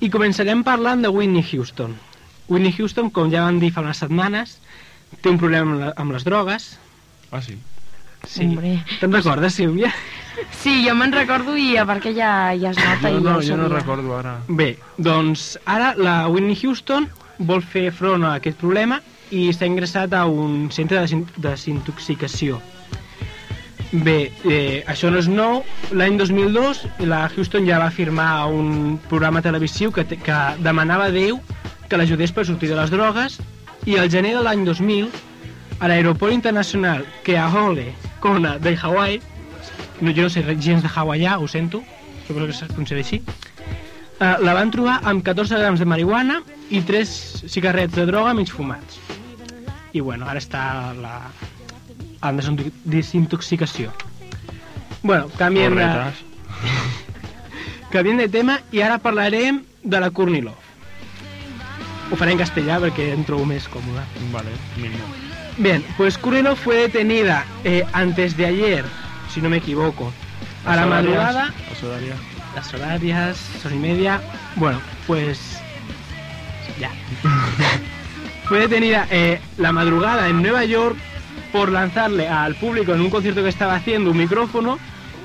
[0.00, 1.94] i començarem parlant de Whitney Houston.
[2.48, 4.58] Whitney Houston, com ja vam dir fa unes setmanes,
[5.22, 6.70] té un problema amb, la, amb les drogues.
[7.30, 7.56] Ah, sí.
[8.26, 8.44] Sí.
[8.44, 8.78] Hombre.
[9.00, 9.92] Te'n recordes, Sílvia?
[10.60, 13.54] Sí, jo me'n recordo i a part que ja, ja es nota Jo no, ja
[13.54, 14.38] jo no recordo ara.
[14.48, 20.12] Bé, doncs ara la Whitney Houston vol fer front a aquest problema i s'ha ingressat
[20.14, 22.60] a un centre de desin- desintoxicació.
[23.92, 25.62] Bé, eh, això no és nou.
[25.96, 31.40] L'any 2002 la Houston ja va firmar un programa televisiu que, que demanava a Déu
[31.88, 33.38] que l'ajudés per sortir de les drogues
[33.88, 35.08] i al gener de l'any 2000
[35.80, 39.22] a l'aeroport internacional Keahole Kona de Hawaii
[40.02, 41.80] no, jo no sé gens de hawaià, ho sento
[42.26, 43.22] suposo que es pronuncia així
[44.20, 48.52] eh, la van trobar amb 14 grams de marihuana i 3 cigarrets de droga mig
[48.52, 49.00] fumats
[49.98, 50.62] i bueno, ara està
[50.98, 51.16] la,
[52.28, 53.90] en desinto- desintoxicació
[55.02, 55.88] bueno, canviem de,
[57.92, 60.66] canviem de tema i ara parlarem de la Courtney Love
[62.10, 65.04] ho faré en castellà perquè em trobo més còmode Vale, mismo.
[65.58, 68.84] Bien, pues Cureno fue detenida eh, antes de ayer,
[69.34, 70.12] si no me equivoco,
[70.64, 72.18] a la horarias, madrugada, las horarias.
[72.54, 74.20] las horarias, son y media.
[74.54, 75.60] Bueno, pues
[76.78, 76.92] ya.
[78.48, 80.96] fue detenida eh, la madrugada en Nueva York
[81.52, 84.78] por lanzarle al público en un concierto que estaba haciendo un micrófono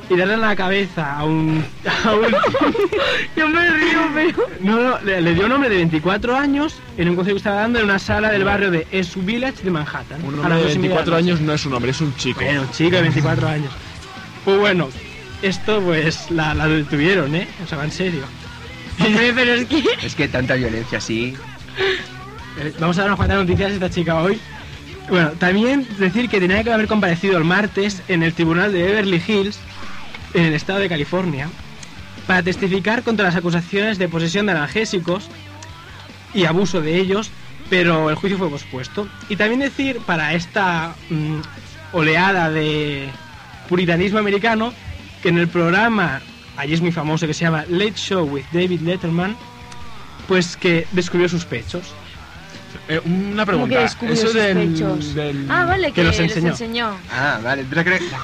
[0.10, 1.64] y darle en la cabeza a un...
[2.06, 2.24] a un-
[3.38, 4.48] Yo me río, pero...
[4.60, 7.62] no, no, le, le dio un hombre de 24 años en un concierto que estaba
[7.62, 10.24] dando en una sala del barrio de East Village de Manhattan.
[10.24, 11.30] Un A hombre de dos y media 24 la noche.
[11.32, 12.42] años no es un hombre, es un chico.
[12.44, 13.72] Bueno, un chico de 24 años.
[14.44, 14.90] Pues bueno,
[15.42, 17.48] esto pues la, la detuvieron, ¿eh?
[17.64, 18.24] O sea, va en serio.
[19.00, 19.84] Hombre, pero es que...
[20.04, 21.36] Es que tanta violencia así.
[22.60, 24.40] Eh, Vamos a dar unas cuantas noticias de esta chica hoy.
[25.10, 29.22] Bueno, también decir que tenía que haber comparecido el martes en el tribunal de Beverly
[29.26, 29.60] Hills,
[30.34, 31.50] en el estado de California,
[32.26, 35.30] para testificar contra las acusaciones de posesión de analgésicos
[36.34, 37.32] y abuso de ellos,
[37.70, 39.08] pero el juicio fue pospuesto.
[39.30, 41.40] Y también decir para esta mm,
[41.92, 43.10] oleada de
[43.68, 44.74] puritanismo americano
[45.22, 46.22] que en el programa,
[46.56, 49.36] allí es muy famoso, que se llama Late Show with David Letterman,
[50.28, 51.94] pues que descubrió sus pechos.
[52.88, 53.84] Eh, una ¿Cómo que pregunta.
[54.14, 54.76] Eso del,
[55.16, 56.50] del- Ah, vale, que que, los les enseñó.
[56.52, 56.98] enseñó.
[57.12, 57.66] Ah, vale.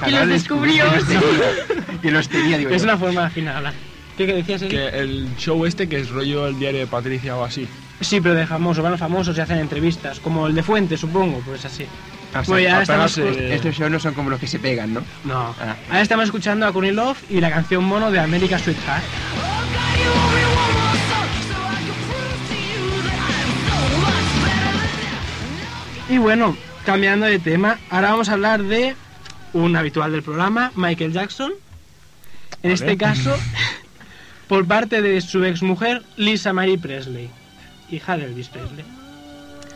[0.04, 0.84] Que los descubrió.
[2.02, 2.88] Que los tenía, digo Es yo.
[2.88, 3.74] una forma final de hablar.
[4.16, 4.70] ¿Qué, qué decías, Eli?
[4.70, 7.68] que el show este que es rollo el diario de Patricia o así.
[8.00, 11.40] Sí, pero de famosos, van los famosos y hacen entrevistas, como el de Fuente, supongo,
[11.44, 11.84] pues así.
[12.32, 15.02] Ah, Bueno, ahora estamos, eh, Estos shows no son como los que se pegan, ¿no?
[15.24, 15.54] no.
[15.60, 15.76] Ah.
[15.88, 19.02] Ahora estamos escuchando a Courtney Love y la canción mono de America Sweetheart.
[26.10, 28.94] Y bueno, cambiando de tema, ahora vamos a hablar de
[29.52, 31.52] un habitual del programa, Michael Jackson.
[32.62, 32.74] En Vale.
[32.74, 33.36] este caso,
[34.48, 37.30] por parte de su exmujer, Lisa Marie Presley,
[37.90, 38.84] hija de Elvis Presley.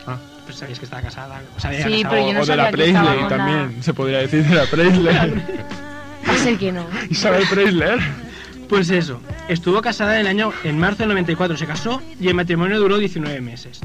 [0.05, 0.17] Ah.
[0.45, 1.41] Pues sabéis que estaba casada.
[1.57, 4.43] o sea, Sí, casado- pero yo no o de la Presley también, se podría decir
[4.45, 5.15] de la Presley.
[6.27, 6.85] A ser que no.
[7.09, 7.99] Isabel Preisler.
[8.67, 12.33] Pues eso, estuvo casada en el año, en marzo del 94 se casó y el
[12.33, 13.79] matrimonio duró 19 meses.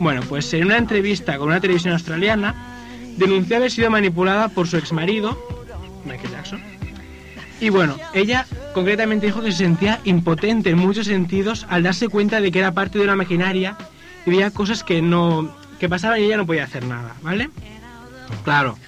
[0.00, 2.54] Bueno, pues en una entrevista con una televisión australiana,
[3.18, 5.38] denunció haber sido manipulada por su exmarido,
[6.06, 6.62] Michael Jackson.
[7.60, 12.40] Y bueno, ella concretamente dijo que se sentía impotente en muchos sentidos al darse cuenta
[12.40, 13.76] de que era parte de una maquinaria
[14.24, 17.50] y veía cosas que no que pasaban y ella no podía hacer nada, ¿vale?
[18.42, 18.78] Claro,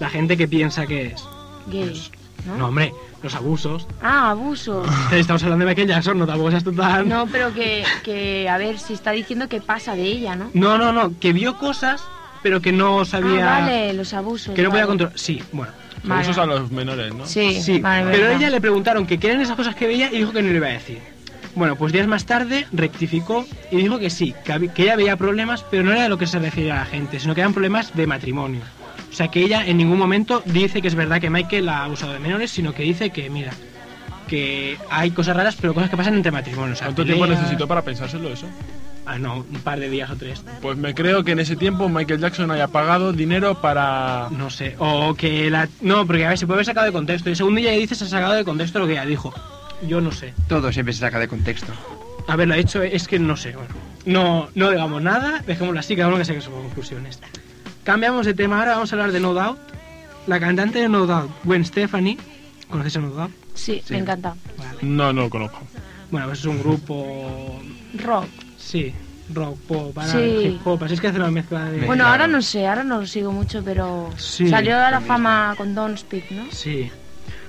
[0.00, 1.24] la gente que piensa que es.
[1.70, 2.10] Gay.
[2.46, 2.56] ¿no?
[2.56, 3.86] No, hombre, los abusos.
[4.02, 4.84] Ah, abuso.
[5.12, 7.08] Estamos hablando de Michael Jackson, no tampoco seas total.
[7.08, 10.50] No, pero que, que, a ver, si está diciendo que pasa de ella, ¿no?
[10.54, 12.02] No, no, no, que vio cosas,
[12.42, 13.56] pero que no sabía.
[13.56, 14.54] Ah, vale, los abusos.
[14.54, 14.88] Que no podía vale.
[14.98, 15.18] controlar.
[15.18, 15.72] Sí, bueno.
[16.04, 16.22] Vale.
[16.22, 17.26] Abusos a los menores, ¿no?
[17.26, 20.12] Sí, Sí, vale, pero a ella le preguntaron que qué eran esas cosas que veía
[20.12, 21.00] y dijo que no le iba a decir.
[21.56, 25.64] Bueno, pues días más tarde rectificó y dijo que sí, que, que ella veía problemas,
[25.68, 27.96] pero no era de lo que se refiere a la gente, sino que eran problemas
[27.96, 28.60] de matrimonio.
[29.18, 32.12] O sea, que ella en ningún momento dice que es verdad que Michael ha abusado
[32.12, 33.50] de menores, sino que dice que, mira,
[34.28, 36.74] que hay cosas raras, pero cosas que pasan entre matrimonios.
[36.74, 38.46] O sea, ¿Cuánto tiempo peleas- necesitó para pensárselo eso?
[39.06, 40.44] Ah, no, un par de días o tres.
[40.62, 44.28] Pues me creo que en ese tiempo Michael Jackson haya pagado dinero para...
[44.30, 45.68] No sé, o que la...
[45.80, 47.28] No, porque a ver, se puede haber sacado de contexto.
[47.28, 49.34] Y según ella dice, se ha sacado de contexto lo que ella dijo.
[49.88, 50.32] Yo no sé.
[50.46, 51.72] Todo siempre se saca de contexto.
[52.28, 53.74] Haberlo hecho es que no sé, bueno.
[54.06, 57.18] No, no digamos nada, dejémoslo así, cada uno que saque sus conclusiones.
[57.88, 59.58] Cambiamos de tema ahora, vamos a hablar de No Doubt.
[60.26, 62.18] La cantante de No Doubt, Gwen Stefani.
[62.68, 63.32] ¿Conoces a No Doubt?
[63.54, 64.34] Sí, me encanta.
[64.58, 64.78] Vale.
[64.82, 65.60] No, no lo conozco.
[66.10, 67.58] Bueno, pues es un grupo...
[68.04, 68.26] Rock.
[68.58, 68.92] Sí,
[69.32, 70.18] rock, pop, ahora Sí.
[70.18, 71.78] hip hop, así es que hace una mezcla de...
[71.86, 72.10] Bueno, claro.
[72.10, 75.74] ahora no sé, ahora no lo sigo mucho, pero Sí, salió a la fama con
[75.74, 76.44] Don't Speak, ¿no?
[76.52, 76.90] Sí.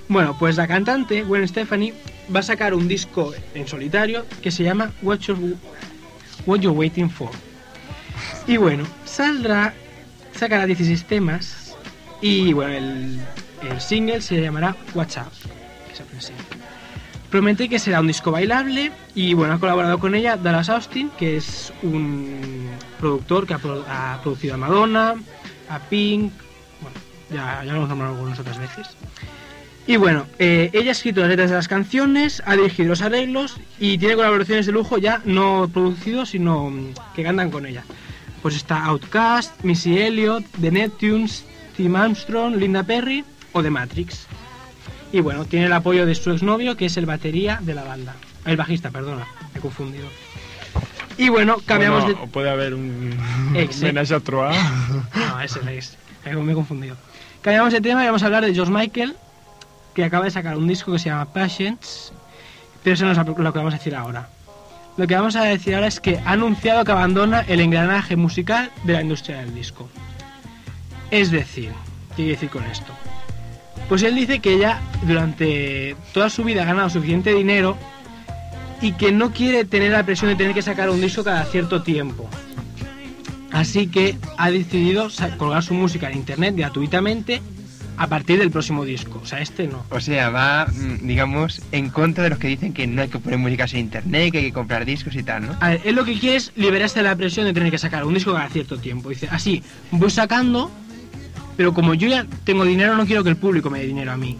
[0.07, 1.91] Bueno, pues la cantante, Gwen Stefani,
[2.33, 5.55] va a sacar un disco en solitario que se llama What You're,
[6.45, 7.29] What You're Waiting For.
[8.47, 9.73] Y bueno, saldrá,
[10.39, 11.75] sacará 16 temas
[12.21, 13.19] y bueno, el,
[13.69, 14.75] el single se llamará
[16.19, 16.45] single.
[17.29, 21.37] Promete que será un disco bailable y bueno, ha colaborado con ella Dallas Austin, que
[21.37, 22.69] es un
[22.99, 25.15] productor que ha, ha producido a Madonna,
[25.69, 26.31] a Pink,
[26.81, 26.97] bueno,
[27.29, 28.87] ya, ya lo hemos nombrado algunas otras veces.
[29.85, 33.57] Y bueno, eh, ella ha escrito las letras de las canciones, ha dirigido los arreglos
[33.79, 37.83] y tiene colaboraciones de lujo ya no producidos, sino mm, que cantan con ella.
[38.41, 43.23] Pues está Outcast, Missy Elliott, The Neptunes, Tim Armstrong, Linda Perry
[43.53, 44.27] o The Matrix.
[45.11, 48.15] Y bueno, tiene el apoyo de su exnovio, que es el batería de la banda.
[48.45, 50.07] El bajista, perdona, me he confundido.
[51.17, 53.13] Y bueno, cambiamos Bueno, puede haber un
[53.53, 54.51] Ex, homenaje a Troa.
[55.13, 55.19] de...
[55.19, 55.97] No, es el ex.
[56.25, 56.95] Me he confundido.
[57.41, 59.15] Cambiamos de tema y vamos a hablar de George Michael,
[59.93, 62.13] que acaba de sacar un disco que se llama Patience,
[62.83, 64.29] pero eso no es lo que vamos a decir ahora.
[64.99, 68.69] Lo que vamos a decir ahora es que ha anunciado que abandona el engranaje musical
[68.83, 69.87] de la industria del disco.
[71.09, 71.71] Es decir,
[72.09, 72.91] ¿qué quiere decir con esto?
[73.87, 77.77] Pues él dice que ya durante toda su vida ha ganado suficiente dinero
[78.81, 81.81] y que no quiere tener la presión de tener que sacar un disco cada cierto
[81.81, 82.27] tiempo.
[83.53, 87.41] Así que ha decidido colgar su música en internet gratuitamente
[87.99, 89.19] a partir del próximo disco.
[89.21, 89.83] O sea, este no.
[89.89, 93.19] O sea, va, mm, digamos, en contra de los que dicen que no hay que
[93.19, 95.55] poner músicas en internet, que hay que comprar discos y tal, ¿no?
[95.59, 98.05] A ver, él lo que quiere es liberarse de la presión de tener que sacar
[98.05, 99.09] un disco cada cierto tiempo.
[99.09, 100.71] Dice, así, voy sacando,
[101.57, 104.17] pero como yo ya tengo dinero, no quiero que el público me dé dinero a
[104.17, 104.37] mí.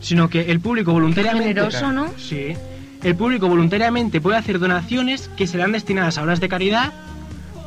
[0.00, 1.48] Sino que el público voluntariamente...
[1.48, 2.12] generoso, ¿no?
[2.18, 2.54] Sí.
[3.04, 6.92] El público voluntariamente puede hacer donaciones que serán destinadas a obras de caridad,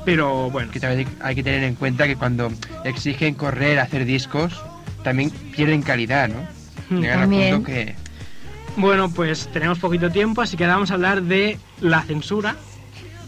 [0.05, 0.71] pero bueno.
[0.71, 2.51] Que también hay- hay que tener en cuenta que cuando
[2.83, 4.61] exigen correr, hacer discos,
[5.03, 6.41] también pierden calidad, ¿no?
[6.89, 7.55] Mm, al también.
[7.55, 7.95] punto que...
[8.77, 12.55] Bueno, pues tenemos poquito tiempo, así que ahora vamos a hablar de la censura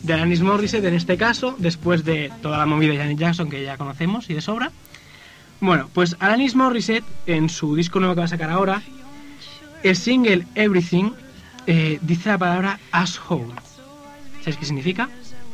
[0.02, 3.64] de Alanis Morissette en este caso, después de toda la movida de Janet Jackson que
[3.64, 4.72] ya conocemos y de sobra.
[5.60, 8.82] Bueno, pues Alanis Morissette en su disco nuevo que va a sacar ahora,
[9.84, 11.12] el single Everything
[11.68, 13.54] eh, dice la palabra asshole.
[14.42, 15.10] ¿Sabes qué significa?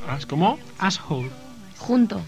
[0.08, 0.58] ¿Ah, ¿Cómo?
[0.80, 1.30] Asshole.
[1.78, 2.22] Junto.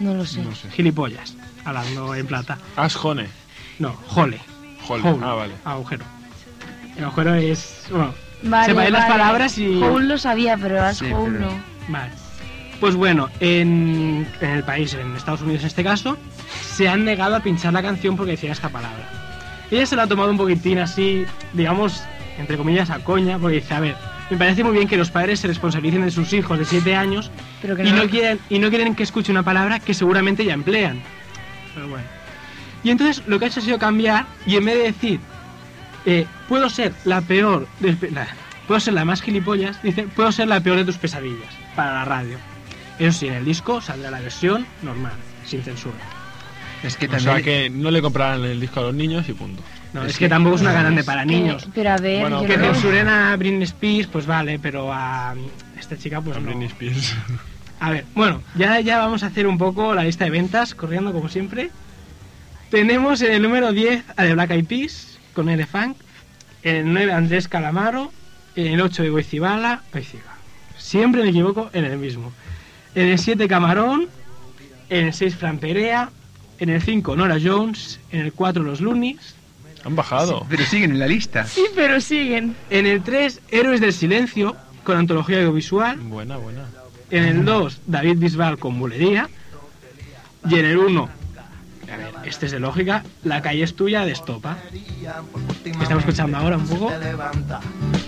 [0.00, 0.42] No lo sé.
[0.42, 0.70] No sé.
[0.70, 2.58] Gilipollas, hablando en plata.
[2.76, 3.26] Ashone.
[3.78, 4.38] No, hole.
[4.88, 5.02] Hole.
[5.08, 5.18] Hole.
[5.24, 5.54] Ah, vale.
[5.64, 6.04] Agujero.
[6.96, 7.86] El agujero es...
[7.90, 9.12] Bueno, Vale, las vale.
[9.12, 9.82] palabras y...
[9.82, 11.62] Hole lo sabía, pero Sí, asshole pero- no.
[11.88, 12.12] Vale.
[12.80, 16.16] Pues bueno, en, en el país, en Estados Unidos en este caso,
[16.74, 19.06] se han negado a pinchar la canción porque decía esta palabra.
[19.70, 22.02] Ella se la ha tomado un poquitín así, digamos,
[22.38, 23.96] entre comillas, a coña, porque dice, a ver,
[24.30, 27.30] me parece muy bien que los padres se responsabilicen de sus hijos de 7 años
[27.60, 28.04] Pero que y, no.
[28.04, 31.02] no quieren, y no quieren que escuche una palabra que seguramente ya emplean.
[31.80, 32.04] Pero bueno.
[32.84, 35.20] Y entonces lo que ha hecho ha sido cambiar y en vez de decir,
[36.04, 38.28] eh, puedo ser la peor, de- la-
[38.66, 42.04] puedo ser la más gilipollas, dice, puedo ser la peor de tus pesadillas para la
[42.04, 42.36] radio.
[42.98, 45.12] Eso sí, en el disco saldrá la versión normal,
[45.46, 45.96] sin censura.
[46.82, 47.34] Es que O también...
[47.36, 49.62] sea que no le comprarán el disco a los niños y punto.
[49.94, 51.64] No, Es es, que, que- tampoco es una grande para niños.
[51.64, 55.34] Que- pero a ver, Bueno, yo Que censuren a Britney Spears, pues vale, pero a
[55.78, 56.46] esta chica, pues A no.
[56.46, 57.14] Britney Spears.
[57.80, 61.12] A ver, bueno, ya, ya vamos a hacer un poco la lista de ventas, corriendo
[61.12, 61.70] como siempre.
[62.70, 65.96] Tenemos en el número 10 a The Black Eyed Peas, con Elefant.
[66.62, 68.12] En el 9 Andrés Calamaro.
[68.54, 69.82] En el 8 de Goizibala.
[69.92, 70.36] Goizibala.
[70.76, 72.32] Siempre me equivoco en el mismo.
[72.94, 74.08] En el 7 Camarón.
[74.90, 76.10] En el 6 Fran Perea.
[76.58, 77.98] En el 5 Nora Jones.
[78.12, 79.34] En el 4 Los Loonies.
[79.84, 80.46] Han bajado.
[80.48, 81.46] Pero siguen en la lista.
[81.46, 82.54] Sí, pero siguen.
[82.68, 84.54] En el 3 Héroes del Silencio,
[84.84, 85.96] con antología audiovisual.
[85.96, 86.66] Buena, buena.
[87.10, 89.28] En el 2, David Bisbal con bulería.
[90.48, 91.08] Y en el 1,
[91.92, 94.56] a ver, este es de lógica, La calle es tuya de Estopa.
[95.64, 96.90] Estamos escuchando ahora un poco.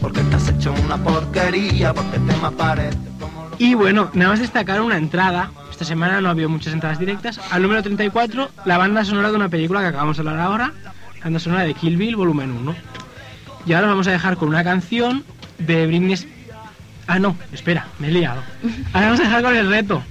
[0.01, 4.41] Porque estás hecho una porquería, porque te me aparece como lo- Y bueno, nada más
[4.41, 5.51] destacar una entrada.
[5.71, 7.39] Esta semana no ha habido muchas entradas directas.
[7.51, 10.73] Al número 34, la banda sonora de una película que acabamos de hablar ahora.
[11.19, 12.75] La banda sonora de Kill Bill, volumen 1.
[13.67, 15.23] Y ahora vamos a dejar con una canción
[15.59, 16.17] de Britney...
[17.07, 18.43] Ah, no, espera, me he liado.
[18.93, 20.03] Ahora vamos a dejar con el reto.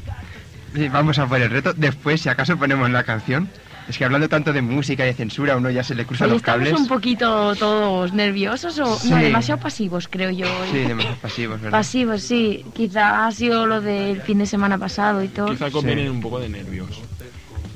[0.76, 1.74] Sí, Vamos a por el reto.
[1.74, 3.50] Después, si acaso ponemos la canción.
[3.90, 6.38] Es que hablando tanto de música y de censura, uno ya se le cruzan los
[6.38, 6.80] estamos cables.
[6.80, 9.10] un poquito todos nerviosos o Sí.
[9.10, 10.46] no, demasiado pasivos, creo yo.
[10.46, 10.68] hoy.
[10.72, 11.78] Sí, demasiado pasivos, ¿verdad?
[11.80, 12.64] Pasivos, sí.
[12.74, 15.48] Quizá ha sido lo del fin de semana pasado y todo.
[15.50, 16.88] Quizá convienen un poco de nervios.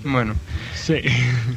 [0.05, 0.35] Bueno,
[0.75, 1.01] Sí.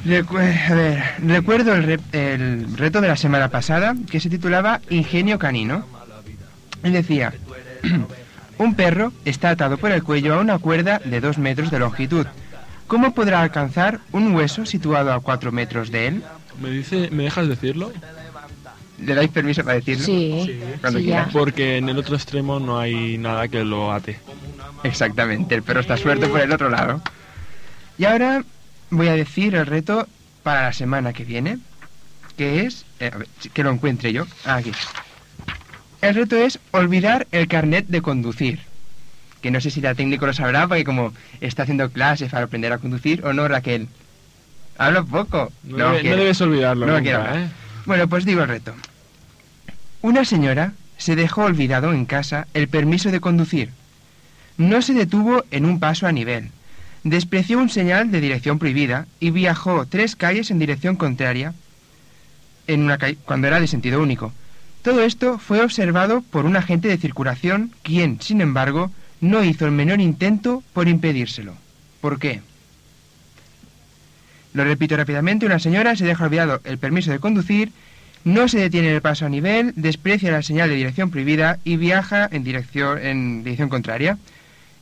[0.06, 0.38] recu-
[0.70, 5.38] a ver, recuerdo el, re- el reto de la semana pasada que se titulaba Ingenio
[5.38, 5.84] Canino.
[6.84, 7.32] Y decía,
[8.58, 12.26] un perro está atado por el cuello a una cuerda de dos metros de longitud.
[12.86, 16.22] ¿Cómo podrá alcanzar un hueso situado a cuatro metros de él?
[16.60, 17.92] ¿Me, dice, ¿Me dejas decirlo?
[19.00, 20.04] ¿Le dais permiso para decirlo?
[20.04, 21.26] Sí, Cuando sí, quiera.
[21.26, 21.32] ya.
[21.32, 24.18] Porque en el otro extremo no hay nada que lo ate.
[24.82, 27.00] Exactamente, el perro está suelto por el otro lado.
[27.98, 28.42] Y ahora
[28.90, 30.08] voy a decir el reto
[30.42, 31.58] para la semana que viene,
[32.36, 32.84] que es...
[33.00, 34.24] eh, a ver, que lo encuentre yo.
[34.44, 34.72] Ah, aquí.
[36.00, 38.60] El reto es olvidar el carnet de conducir.
[39.40, 42.72] Que no sé si la técnico lo sabrá, porque como está haciendo clases para aprender
[42.72, 43.88] a conducir, ¿o no, Raquel?
[44.76, 45.52] Hablo poco.
[45.64, 47.36] No, debe- no debes olvidarlo No nunca, hablar.
[47.38, 47.48] ¿eh?
[47.86, 48.74] Bueno, pues digo el reto.
[50.02, 53.70] Una señora se dejó olvidado en casa el permiso de conducir.
[54.56, 56.50] No se detuvo en un paso a nivel.
[57.04, 61.54] Despreció un señal de dirección prohibida y viajó tres calles en dirección contraria
[62.66, 64.32] en una calle, cuando era de sentido único.
[64.88, 69.72] Todo esto fue observado por un agente de circulación, quien, sin embargo, no hizo el
[69.72, 71.52] menor intento por impedírselo.
[72.00, 72.40] ¿Por qué?
[74.54, 77.70] Lo repito rápidamente, una señora se deja olvidado el permiso de conducir,
[78.24, 81.76] no se detiene en el paso a nivel, desprecia la señal de dirección prohibida y
[81.76, 84.16] viaja en dirección, en dirección contraria.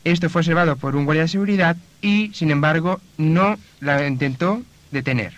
[0.04, 5.32] Esto fue observado por un guardia de seguridad y, sin embargo, no la intentó detener.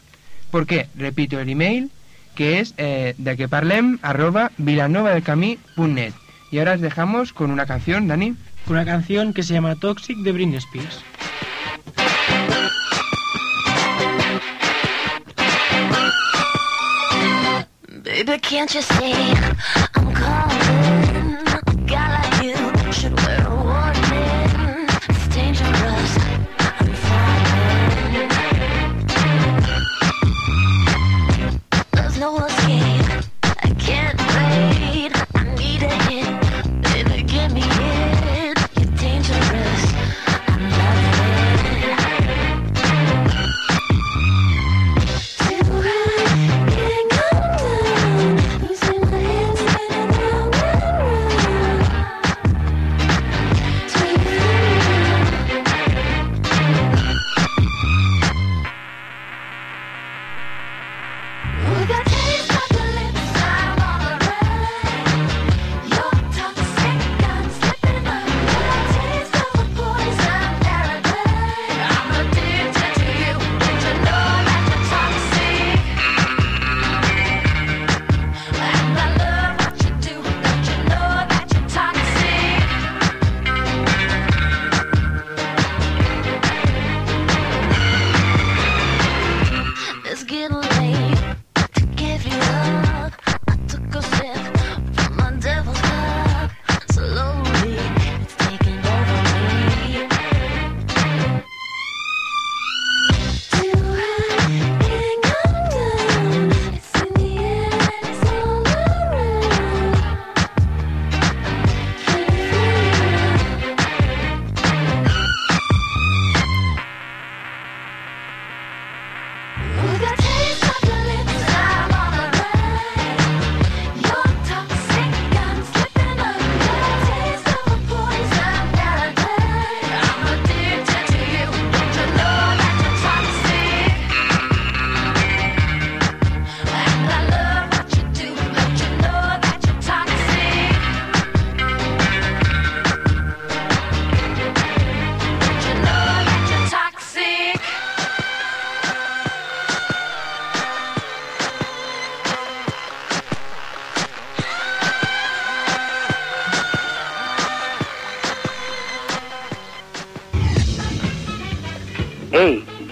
[0.51, 0.89] ¿Por qué?
[0.95, 1.91] Repito el email,
[2.39, 6.13] que es eh, de que parlem arroba vilanovadelcamí.net.
[6.53, 8.37] Y ahora os dejamos con una canción, Dani.
[8.65, 11.03] con una canción que se llama Toxic de Britney Spears.
[18.05, 19.35] Baby, can't you see
[19.97, 20.18] I'm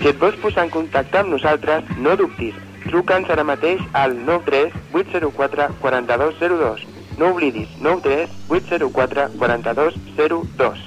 [0.07, 2.55] si et vols posar en contacte amb nosaltres, no dubtis.
[2.85, 6.85] Truca'ns ara mateix al 93 804 4202.
[7.19, 10.79] No oblidis, 93 804 4202.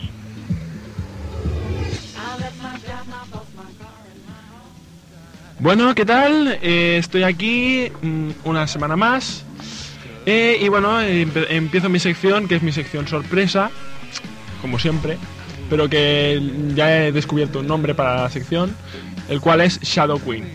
[5.60, 6.58] Bueno, ¿qué tal?
[6.62, 9.44] Eh, estoy aquí mm, una semana más.
[10.26, 13.70] Eh, y bueno, empiezo mi sección, que es mi sección sorpresa,
[14.62, 15.18] como siempre,
[15.70, 16.42] pero que
[16.76, 18.76] ya he descubierto un nombre para la sección,
[19.30, 20.46] el cual es Shadow Queen.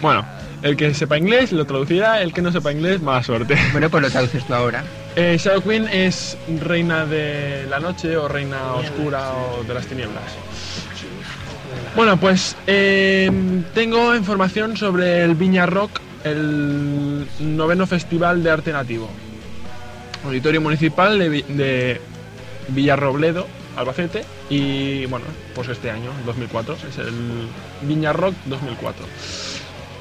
[0.00, 0.26] Bueno,
[0.62, 3.56] el que sepa inglés lo traducirá, el que no sepa inglés, mala suerte.
[3.72, 4.84] Bueno, pues lo traduces tú ahora.
[5.14, 10.24] Eh, Shadow Queen es reina de la noche o reina oscura o de las tinieblas.
[11.94, 13.30] Bueno, pues eh,
[13.74, 19.08] tengo información sobre el Viña Rock, el noveno festival de arte nativo.
[20.24, 22.00] Auditorio Municipal de, de
[22.68, 23.46] Villarrobledo,
[23.76, 27.48] Albacete, y bueno, pues este año, 2004, es el
[27.82, 29.06] Viña Rock 2004.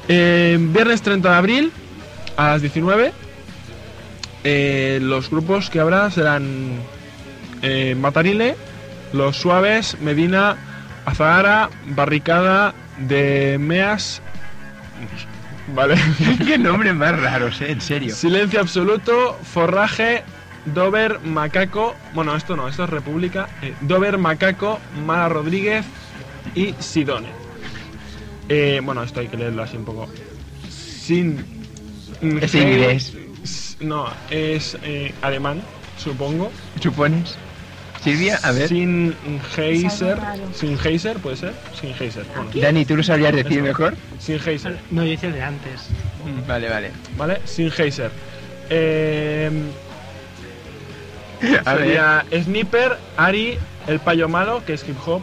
[0.07, 1.71] Eh, viernes 30 de abril
[2.37, 3.11] a las 19
[4.47, 6.77] eh, los grupos que habrá serán
[7.63, 8.55] eh, Matarile,
[9.11, 10.55] Los Suaves, Medina,
[11.03, 14.21] Azahara, Barricada, de Meas.
[15.75, 15.95] Vale.
[16.45, 18.13] Qué nombres más raros, eh, en serio.
[18.13, 20.23] Silencio absoluto, Forraje,
[20.65, 21.95] Dover, Macaco.
[22.13, 23.47] Bueno, esto no, esto es República.
[23.61, 25.85] eh, Dover, Macaco, Mara Rodríguez
[26.55, 27.29] y Sidone.
[28.49, 30.07] Eh, bueno, esto hay que leerlo así un poco.
[30.69, 31.43] Sin.
[32.41, 33.13] Es inglés.
[33.79, 35.61] No, es eh, alemán,
[35.97, 36.51] supongo.
[36.81, 37.35] ¿Supones?
[38.03, 38.67] Silvia, a ver.
[38.69, 39.15] Sin
[39.57, 40.17] Heiser.
[40.53, 41.53] Sin Heiser, puede ser.
[41.79, 42.23] Sin Heiser.
[42.35, 43.63] Bueno, Dani, ¿tú lo sabrías decir Eso.
[43.63, 43.95] mejor?
[44.19, 44.77] sin Heiser.
[44.91, 45.87] No, yo hice el de antes.
[46.47, 46.91] Vale, vale.
[47.17, 47.41] ¿Vale?
[47.45, 48.11] Sin Heiser.
[48.69, 49.49] Eh,
[51.65, 53.57] A ver, sería Sniper, Ari,
[53.87, 55.21] El Payo Malo, que es hip hop.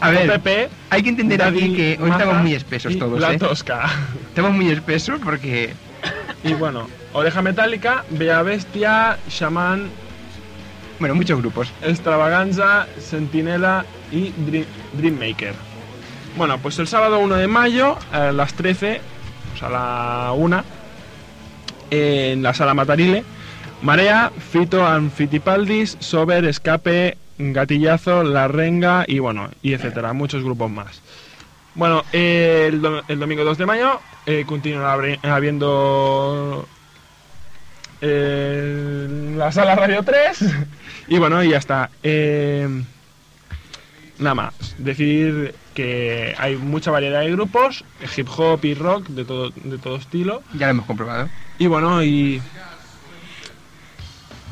[0.00, 3.20] a ver, Pepe, hay que entender aquí que hoy Maja estamos muy espesos y todos,
[3.20, 3.38] La ¿eh?
[3.38, 3.88] Tosca.
[4.28, 5.72] Estamos muy espesos porque...
[6.42, 9.88] Y bueno, Oreja Metálica, Bella Bestia, Shaman,
[10.98, 11.72] Bueno, muchos grupos.
[11.82, 15.54] Extravaganza, Sentinela y Dream- Dreammaker.
[16.36, 19.00] Bueno, pues el sábado 1 de mayo a las 13,
[19.54, 20.64] o sea, a la 1,
[21.90, 23.24] en la sala Matarile,
[23.82, 30.70] Marea, Fito and Fitipaldis, Sober, Escape, Gatillazo, La Renga y bueno, y etcétera, muchos grupos
[30.70, 31.00] más.
[31.74, 36.66] Bueno, eh, el, do- el domingo 2 de mayo eh, continúa habri- habiendo
[38.00, 40.38] eh, la sala Radio 3
[41.08, 41.90] y bueno, y ya está.
[42.02, 42.68] Eh,
[44.18, 47.84] nada más, decir que hay mucha variedad de grupos,
[48.16, 50.42] hip hop y rock de todo, de todo estilo.
[50.54, 51.28] Ya lo hemos comprobado.
[51.58, 52.40] Y bueno, y.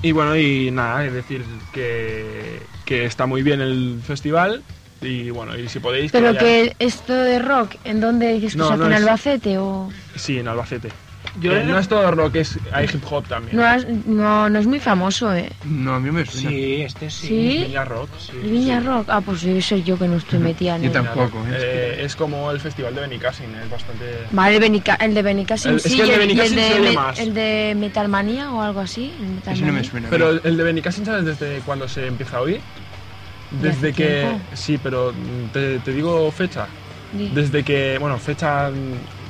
[0.03, 4.63] Y bueno, y nada, es decir que, que está muy bien el festival.
[5.01, 6.13] Y bueno, y si podéis.
[6.13, 8.99] Pero que esto de rock, ¿en dónde dices que No, se hace no en es-
[9.01, 9.91] Albacete o...?
[10.17, 10.91] Sí, en Albacete.
[11.41, 13.57] Yo Eh, era- No es todo rock, es, hay hip hop también.
[13.57, 15.49] No, has- no, no es muy famoso, ¿eh?
[15.65, 16.51] No, a mí me suena.
[16.51, 17.27] Sí, este sí.
[17.29, 17.65] ¿Sí?
[17.69, 18.33] Viña Rock, sí.
[18.43, 18.87] ¿El Viña sí.
[18.87, 19.07] Rock?
[19.09, 21.39] Ah, pues debe ser yo que no estoy metida en Yo tampoco.
[21.49, 21.57] ¿eh?
[21.59, 24.05] Eh, es como el festival de Benicassin, es bastante.
[24.31, 26.93] Vale, Benica- el de Benicassin El- es sí, que el de Benicassin de, oye Me-
[26.93, 27.19] más.
[27.19, 29.11] el de Metalmanía o algo así.
[29.47, 30.09] el Ese no me suena.
[30.11, 32.61] Pero el de Benicassin, ¿sabes desde cuándo se empieza a oír?
[33.53, 34.21] ¿De Desde que.
[34.29, 34.41] tiempo?
[34.55, 35.15] Sí, pero
[35.53, 36.67] te, te digo fecha.
[37.13, 38.71] Desde que, bueno, fecha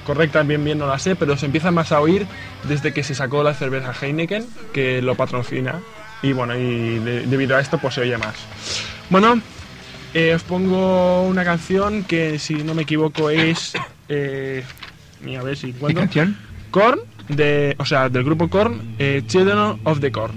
[0.05, 2.27] correcta bien bien no la sé, pero se empieza más a oír
[2.69, 5.81] desde que se sacó la cerveza Heineken, que lo patrocina.
[6.23, 8.35] Y bueno, y de- debido a esto pues se oye más.
[9.11, 9.41] Bueno,
[10.15, 13.73] eh, os pongo una canción que si no me equivoco es...
[14.09, 14.63] Eh,
[15.39, 16.03] a ver si ¿Qué encuentro.
[16.03, 16.37] canción?
[16.71, 20.35] Korn, de, o sea, del grupo Korn, eh, Children of the Korn.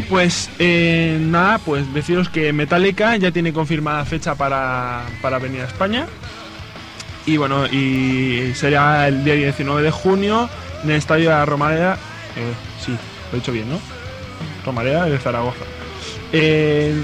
[0.00, 5.60] Bueno, pues eh, nada, pues deciros que Metallica ya tiene confirmada fecha para, para venir
[5.62, 6.06] a España.
[7.26, 10.48] Y bueno, y será el día 19 de junio
[10.82, 11.94] en el estadio de la Romareda.
[12.36, 12.52] eh,
[12.84, 13.78] sí, lo he dicho bien, ¿no?
[14.64, 15.64] Romareda de Zaragoza.
[16.32, 16.94] Eh,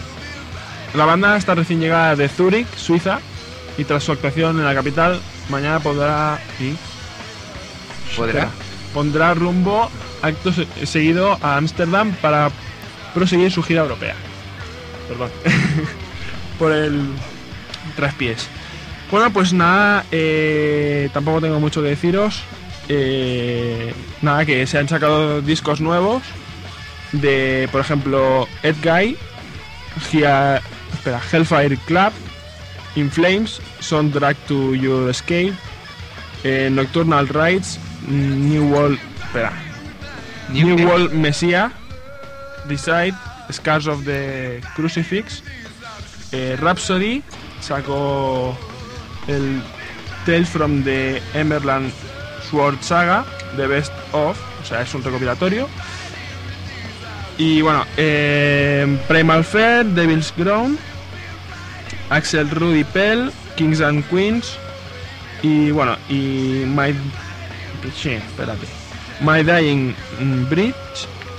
[0.94, 3.20] la banda está recién llegada de Zúrich, Suiza,
[3.76, 5.20] y tras su actuación en la capital,
[5.50, 6.74] mañana podrá y
[8.16, 8.48] ¿Podrá?
[8.94, 9.90] pondrá rumbo
[10.22, 12.50] acto se- seguido a Ámsterdam para
[13.16, 14.14] proseguir su gira europea.
[15.08, 15.30] Perdón.
[16.58, 17.00] Por el
[17.96, 18.46] traspiés.
[19.10, 22.42] Bueno, pues nada, eh, tampoco tengo mucho que deciros.
[22.88, 26.22] Eh, nada, que se han sacado discos nuevos
[27.12, 29.16] de, por ejemplo, Ed Guy,
[30.10, 30.60] Gia-
[30.92, 32.12] espera, Hellfire Club,
[32.96, 35.54] In Flames, Soundtrack to Your Escape,
[36.44, 39.52] eh, Nocturnal Rides, New World, espera,
[40.50, 41.70] New World Messiah,
[42.68, 43.14] Decide,
[43.50, 45.42] Scars of the Crucifix,
[46.32, 47.22] eh, Rhapsody,
[47.60, 48.56] sacó
[49.28, 49.62] el
[50.24, 51.92] Tales from the Emberland
[52.50, 53.24] Sword Saga,
[53.56, 55.68] The Best of, o sea, es un recopilatorio.
[57.38, 60.78] Y bueno, eh, Primal Fair, Devil's Ground,
[62.10, 64.56] Axel Rudy Pell, Kings and Queens,
[65.42, 66.94] y bueno, y My.
[67.94, 68.66] Sí, espérate.
[69.20, 69.94] My Dying
[70.48, 70.74] Bridge,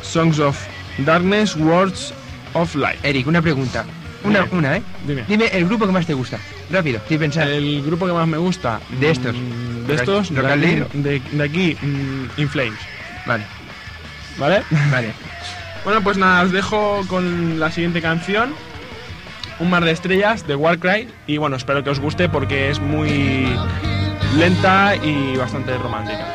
[0.01, 0.57] Songs of
[0.99, 2.13] Darkness Words
[2.53, 2.99] of Light.
[3.03, 3.85] Eric, una pregunta.
[4.23, 4.57] Una, Dime.
[4.57, 4.81] una, ¿eh?
[5.05, 5.23] Dime.
[5.27, 6.39] Dime el grupo que más te gusta.
[6.71, 7.47] Rápido, sin pensar.
[7.47, 8.79] El grupo que más me gusta.
[8.99, 9.35] De estos.
[9.35, 10.33] mm, De estos.
[10.33, 12.79] De, aquí, de, de aquí, mm, In Flames.
[13.25, 13.43] Vale,
[14.37, 14.63] ¿Vale?
[14.91, 15.13] vale.
[15.83, 18.53] Bueno, pues nada, os dejo con la siguiente canción.
[19.59, 21.07] Un mar de estrellas de Warcry.
[21.27, 23.47] Y bueno, espero que os guste porque es muy
[24.35, 26.25] lenta y bastante romántica.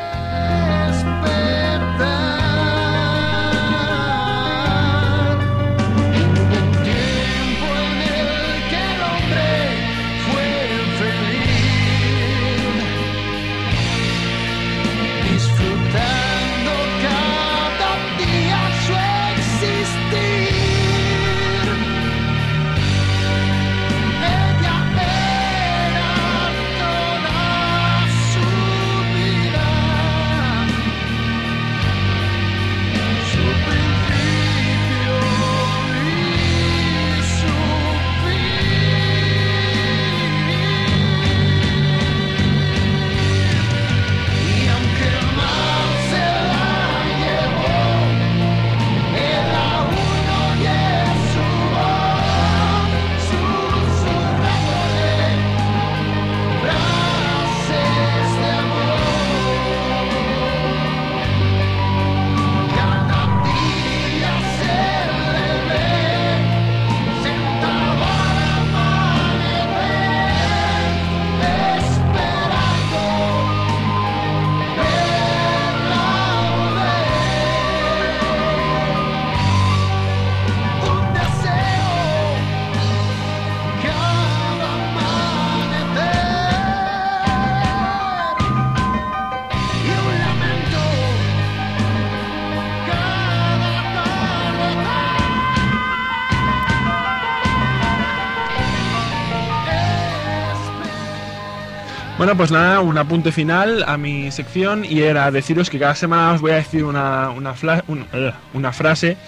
[102.33, 106.33] Bueno, pues nada, un apunte final a mi sección y era deciros que cada semana
[106.33, 109.18] os voy a decir una, una, fla- un- eh, una frase.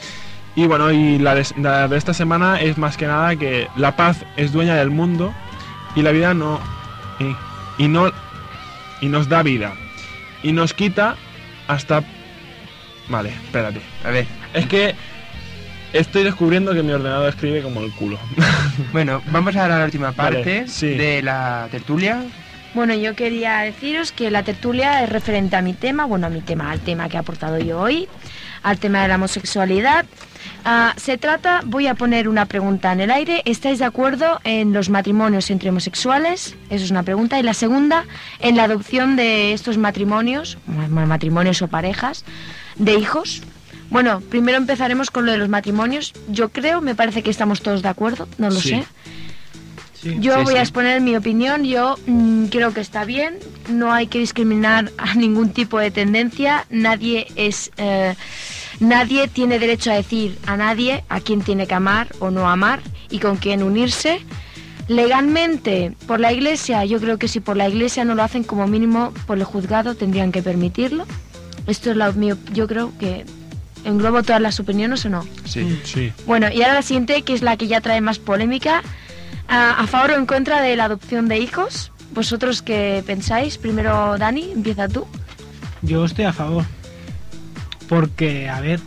[0.57, 3.95] Y bueno, y la de, la de esta semana es más que nada que la
[3.95, 5.35] paz es dueña del mundo
[5.95, 6.59] y la vida no.
[7.79, 8.11] Y, y no.
[9.03, 9.75] Y nos da vida.
[10.43, 11.17] Y nos quita
[11.69, 12.03] hasta.
[13.11, 13.83] Vale, espérate.
[14.03, 14.27] A ver.
[14.55, 14.95] Es que
[15.93, 18.19] estoy descubriendo que mi ordenador escribe como el culo.
[18.93, 20.87] Bueno, vamos a la última Vale, parte sí.
[20.89, 22.23] de la tertulia.
[22.75, 26.41] Bueno, yo quería deciros que la tertulia es referente a mi tema, bueno, a mi
[26.41, 28.09] tema, al tema que he aportado yo hoy,
[28.65, 30.07] al tema de la homosexualidad.
[30.65, 34.73] Ah, se trata, voy a poner una pregunta en el aire, ¿estáis de acuerdo en
[34.73, 36.57] los matrimonios entre homosexuales?
[36.69, 37.39] Eso es una pregunta.
[37.39, 38.05] Y la segunda,
[38.41, 40.59] en la adopción de estos matrimonios,
[40.91, 42.25] matrimonios o parejas,
[42.77, 43.43] de hijos.
[43.91, 46.13] Bueno, primero empezaremos con lo de los matrimonios.
[46.29, 48.71] Yo creo, me parece que estamos todos de acuerdo, no lo Sí.
[48.71, 48.85] sé.
[50.21, 50.59] Yo Sí, voy sí.
[50.59, 51.65] a exponer mi opinión.
[51.65, 53.39] Yo mm, creo que está bien.
[53.71, 56.67] No hay que discriminar a ningún tipo de tendencia.
[56.71, 58.15] Nadie es, eh,
[58.81, 62.81] nadie tiene derecho a decir a nadie a quién tiene que amar o no amar
[63.11, 64.21] y con quién unirse.
[64.89, 68.67] Legalmente, por la Iglesia, yo creo que si por la Iglesia no lo hacen, como
[68.67, 71.07] mínimo por el juzgado tendrían que permitirlo.
[71.67, 72.13] Esto es la,
[72.53, 73.25] yo creo que
[73.85, 75.25] englobo todas las opiniones o no.
[75.47, 75.81] Sí.
[75.85, 76.13] Sí.
[76.27, 78.83] Bueno, y ahora la siguiente, que es la que ya trae más polémica.
[79.49, 81.93] ¿A favor o en contra de la adopción de hijos?
[82.13, 83.59] ¿Vosotros qué pensáis?
[83.59, 85.07] Primero, Dani, empieza tú.
[85.83, 86.65] Yo estoy a favor.
[87.89, 88.81] Porque, a ver,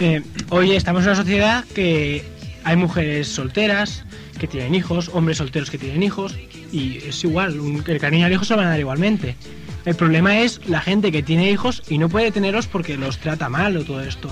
[0.00, 2.24] eh, hoy estamos en una sociedad que
[2.64, 4.04] hay mujeres solteras
[4.38, 6.34] que tienen hijos, hombres solteros que tienen hijos,
[6.72, 9.36] y es igual, un- el cariño al hijo se lo van a dar igualmente.
[9.84, 13.48] El problema es la gente que tiene hijos y no puede tenerlos porque los trata
[13.48, 14.30] mal o todo esto.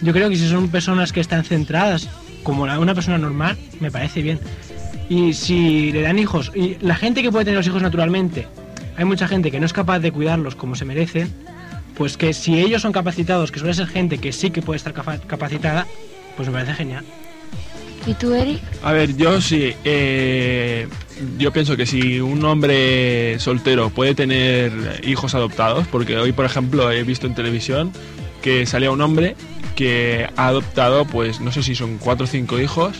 [0.00, 2.08] Yo creo que si son personas que están centradas
[2.44, 4.38] como una persona normal, me parece bien.
[5.14, 8.46] Y si le dan hijos, y la gente que puede tener los hijos naturalmente,
[8.96, 11.30] hay mucha gente que no es capaz de cuidarlos como se merecen,
[11.98, 14.94] pues que si ellos son capacitados, que suele ser gente que sí que puede estar
[14.94, 15.86] capa- capacitada,
[16.34, 17.04] pues me parece genial.
[18.06, 18.60] ¿Y tú, Eric?
[18.82, 19.74] A ver, yo sí.
[19.84, 20.88] eh,
[21.38, 24.72] yo pienso que si un hombre soltero puede tener
[25.04, 27.92] hijos adoptados, porque hoy, por ejemplo, he visto en televisión
[28.40, 29.36] que salía un hombre
[29.76, 32.96] que ha adoptado, pues no sé si son cuatro o cinco hijos,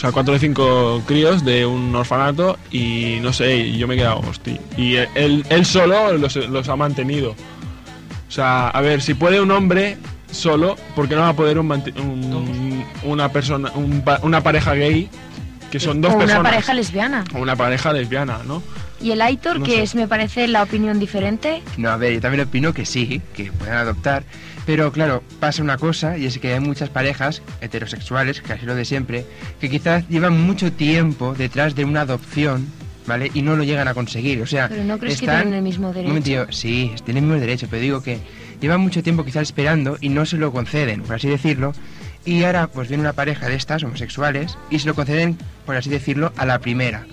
[0.00, 3.98] o sea, cuatro o cinco críos de un orfanato y no sé, yo me he
[3.98, 4.58] quedado, hostia.
[4.78, 7.32] Y él, él solo los, los ha mantenido.
[7.32, 9.98] O sea, a ver, si puede un hombre
[10.30, 15.10] solo, ¿por qué no va a poder un, un- una persona, un una pareja gay
[15.70, 16.40] que son dos o personas.
[16.40, 17.24] una pareja lesbiana.
[17.34, 18.62] O una pareja lesbiana, ¿no?
[19.00, 19.82] Y el Aitor, No que sé.
[19.82, 21.62] es, me parece, la opinión diferente.
[21.78, 24.24] No, a ver, yo también opino que sí, que pueden adoptar,
[24.66, 28.84] pero claro, pasa una cosa y es que hay muchas parejas heterosexuales, casi lo de
[28.84, 29.24] siempre,
[29.60, 32.66] que quizás llevan mucho tiempo detrás de una adopción,
[33.06, 33.30] ¿vale?
[33.32, 35.62] Y no lo llegan a conseguir, o sea, Pero no crees que están- tienen el
[35.62, 36.46] mismo derecho.
[36.52, 38.18] sí, tienen el mismo derecho, pero digo que
[38.60, 41.72] llevan mucho tiempo quizás esperando y no se lo conceden, por así decirlo,
[42.26, 45.88] y ahora pues viene una pareja de estas homosexuales y se lo conceden, por así
[45.88, 47.06] decirlo, a la primera.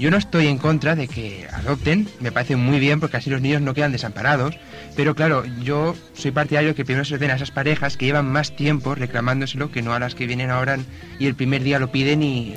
[0.00, 3.42] Yo no estoy en contra de que adopten, me parece muy bien porque así los
[3.42, 4.58] niños no quedan desamparados,
[4.96, 8.56] pero claro, yo soy partidario que primero se den a esas parejas que llevan más
[8.56, 10.78] tiempo reclamándoselo que no a las que vienen ahora
[11.18, 12.54] y el primer día lo piden y...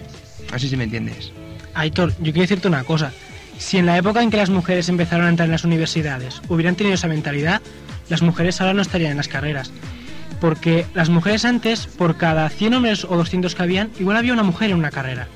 [0.53, 1.33] Así si me entiendes.
[1.73, 3.11] Aitor, yo quiero decirte una cosa.
[3.57, 6.77] Si en la época en que las mujeres empezaron a entrar en las universidades hubieran
[6.77, 7.61] tenido esa mentalidad,
[8.07, 9.69] las mujeres ahora no estarían en las carreras.
[10.39, 14.43] Porque las mujeres antes, por cada 100 hombres o 200 que habían, igual había una
[14.43, 15.27] mujer en una carrera.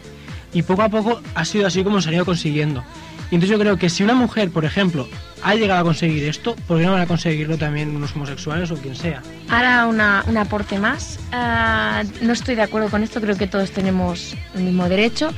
[0.54, 2.84] Y poco a poco ha sido así como se han ido consiguiendo.
[3.30, 5.08] Y entonces yo creo que si una mujer, por ejemplo,
[5.44, 8.76] ha llegado a conseguir esto, ¿por qué no van a conseguirlo también unos homosexuales o
[8.76, 9.22] quien sea?
[9.50, 11.20] Ahora una, un aporte más.
[11.32, 15.32] Ah, no estoy de acuerdo con esto, creo que todos tenemos el mismo derecho.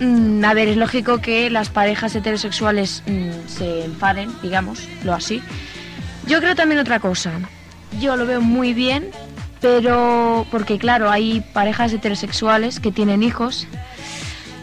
[0.00, 5.42] Mm, a ver, es lógico que las parejas heterosexuales mm, se enfaden, digamos, lo así.
[6.26, 7.32] Yo creo también otra cosa.
[8.00, 9.10] Yo lo veo muy bien,
[9.60, 13.66] pero porque claro, hay parejas heterosexuales que tienen hijos,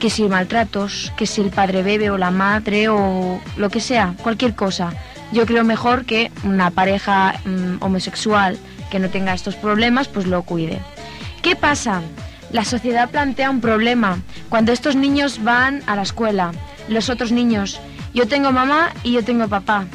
[0.06, 4.14] que si maltratos, que si el padre bebe o la madre o lo que sea,
[4.22, 4.94] cualquier cosa.
[5.32, 8.56] Yo creo mejor que una pareja mm, homosexual
[8.92, 10.80] que no tenga estos problemas, pues lo cuide.
[11.42, 12.04] ¿Qué pasa?
[12.52, 14.20] La sociedad plantea un problema.
[14.48, 16.52] Cuando estos niños van a la escuela,
[16.88, 17.82] los otros niños,
[18.14, 19.86] yo tengo mamá y yo tengo papá.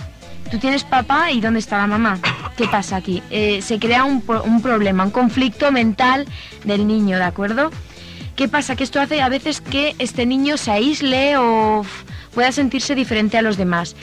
[0.50, 2.18] Tú tienes papá y ¿dónde está la mamá?
[2.56, 3.22] ¿Qué pasa aquí?
[3.30, 6.26] Eh, se crea un, pro- un problema, un conflicto mental
[6.64, 7.70] del niño, ¿de acuerdo?
[8.40, 8.74] ¿Qué pasa?
[8.74, 11.84] Que esto hace a veces que este niño se aísle o
[12.32, 13.94] pueda sentirse diferente a los demás.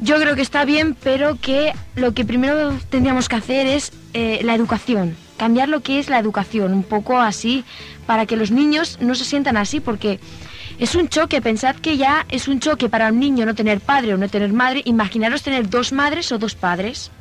[0.00, 4.40] Yo creo que está bien, pero que lo que primero tendríamos que hacer es eh,
[4.42, 7.62] la educación, cambiar lo que es la educación, un poco así,
[8.06, 10.18] para que los niños no se sientan así, porque
[10.80, 14.14] es un choque, pensad que ya es un choque para un niño no tener padre
[14.14, 17.12] o no tener madre, imaginaros tener dos madres o dos padres.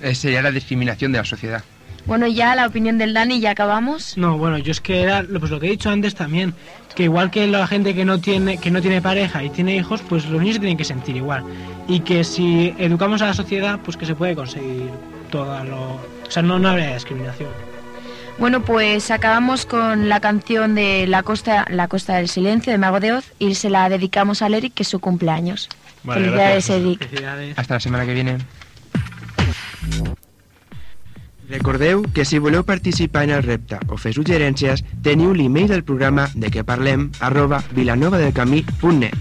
[0.00, 1.62] Eh, sería la discriminación de la sociedad.
[2.06, 4.16] Bueno, ya la opinión del Dani, ya acabamos.
[4.18, 6.52] No, bueno, yo es que era lo- pues lo que he dicho antes también,
[6.94, 10.02] que igual que la gente que no tiene que no tiene pareja y tiene hijos,
[10.08, 11.42] pues los niños se tienen que sentir igual
[11.88, 14.90] y que si educamos a la sociedad, pues que se puede conseguir
[15.30, 17.48] todo lo, o sea, no no habría discriminación.
[18.36, 22.98] Bueno, pues acabamos con la canción de La Costa, la Costa del Silencio de Mago
[23.00, 25.68] de Oz y se la dedicamos a Eric, que es su cumpleaños.
[26.02, 26.80] Vale, Felicidades, gracias.
[27.40, 27.58] Eric.
[27.58, 28.38] Hasta la setmana que viene.
[31.54, 36.26] Recordeu que si voleu participar en el repte o fer suggerències, teniu l'email del programa
[36.34, 39.14] de què parlem arroba vilanovadelcamí.net.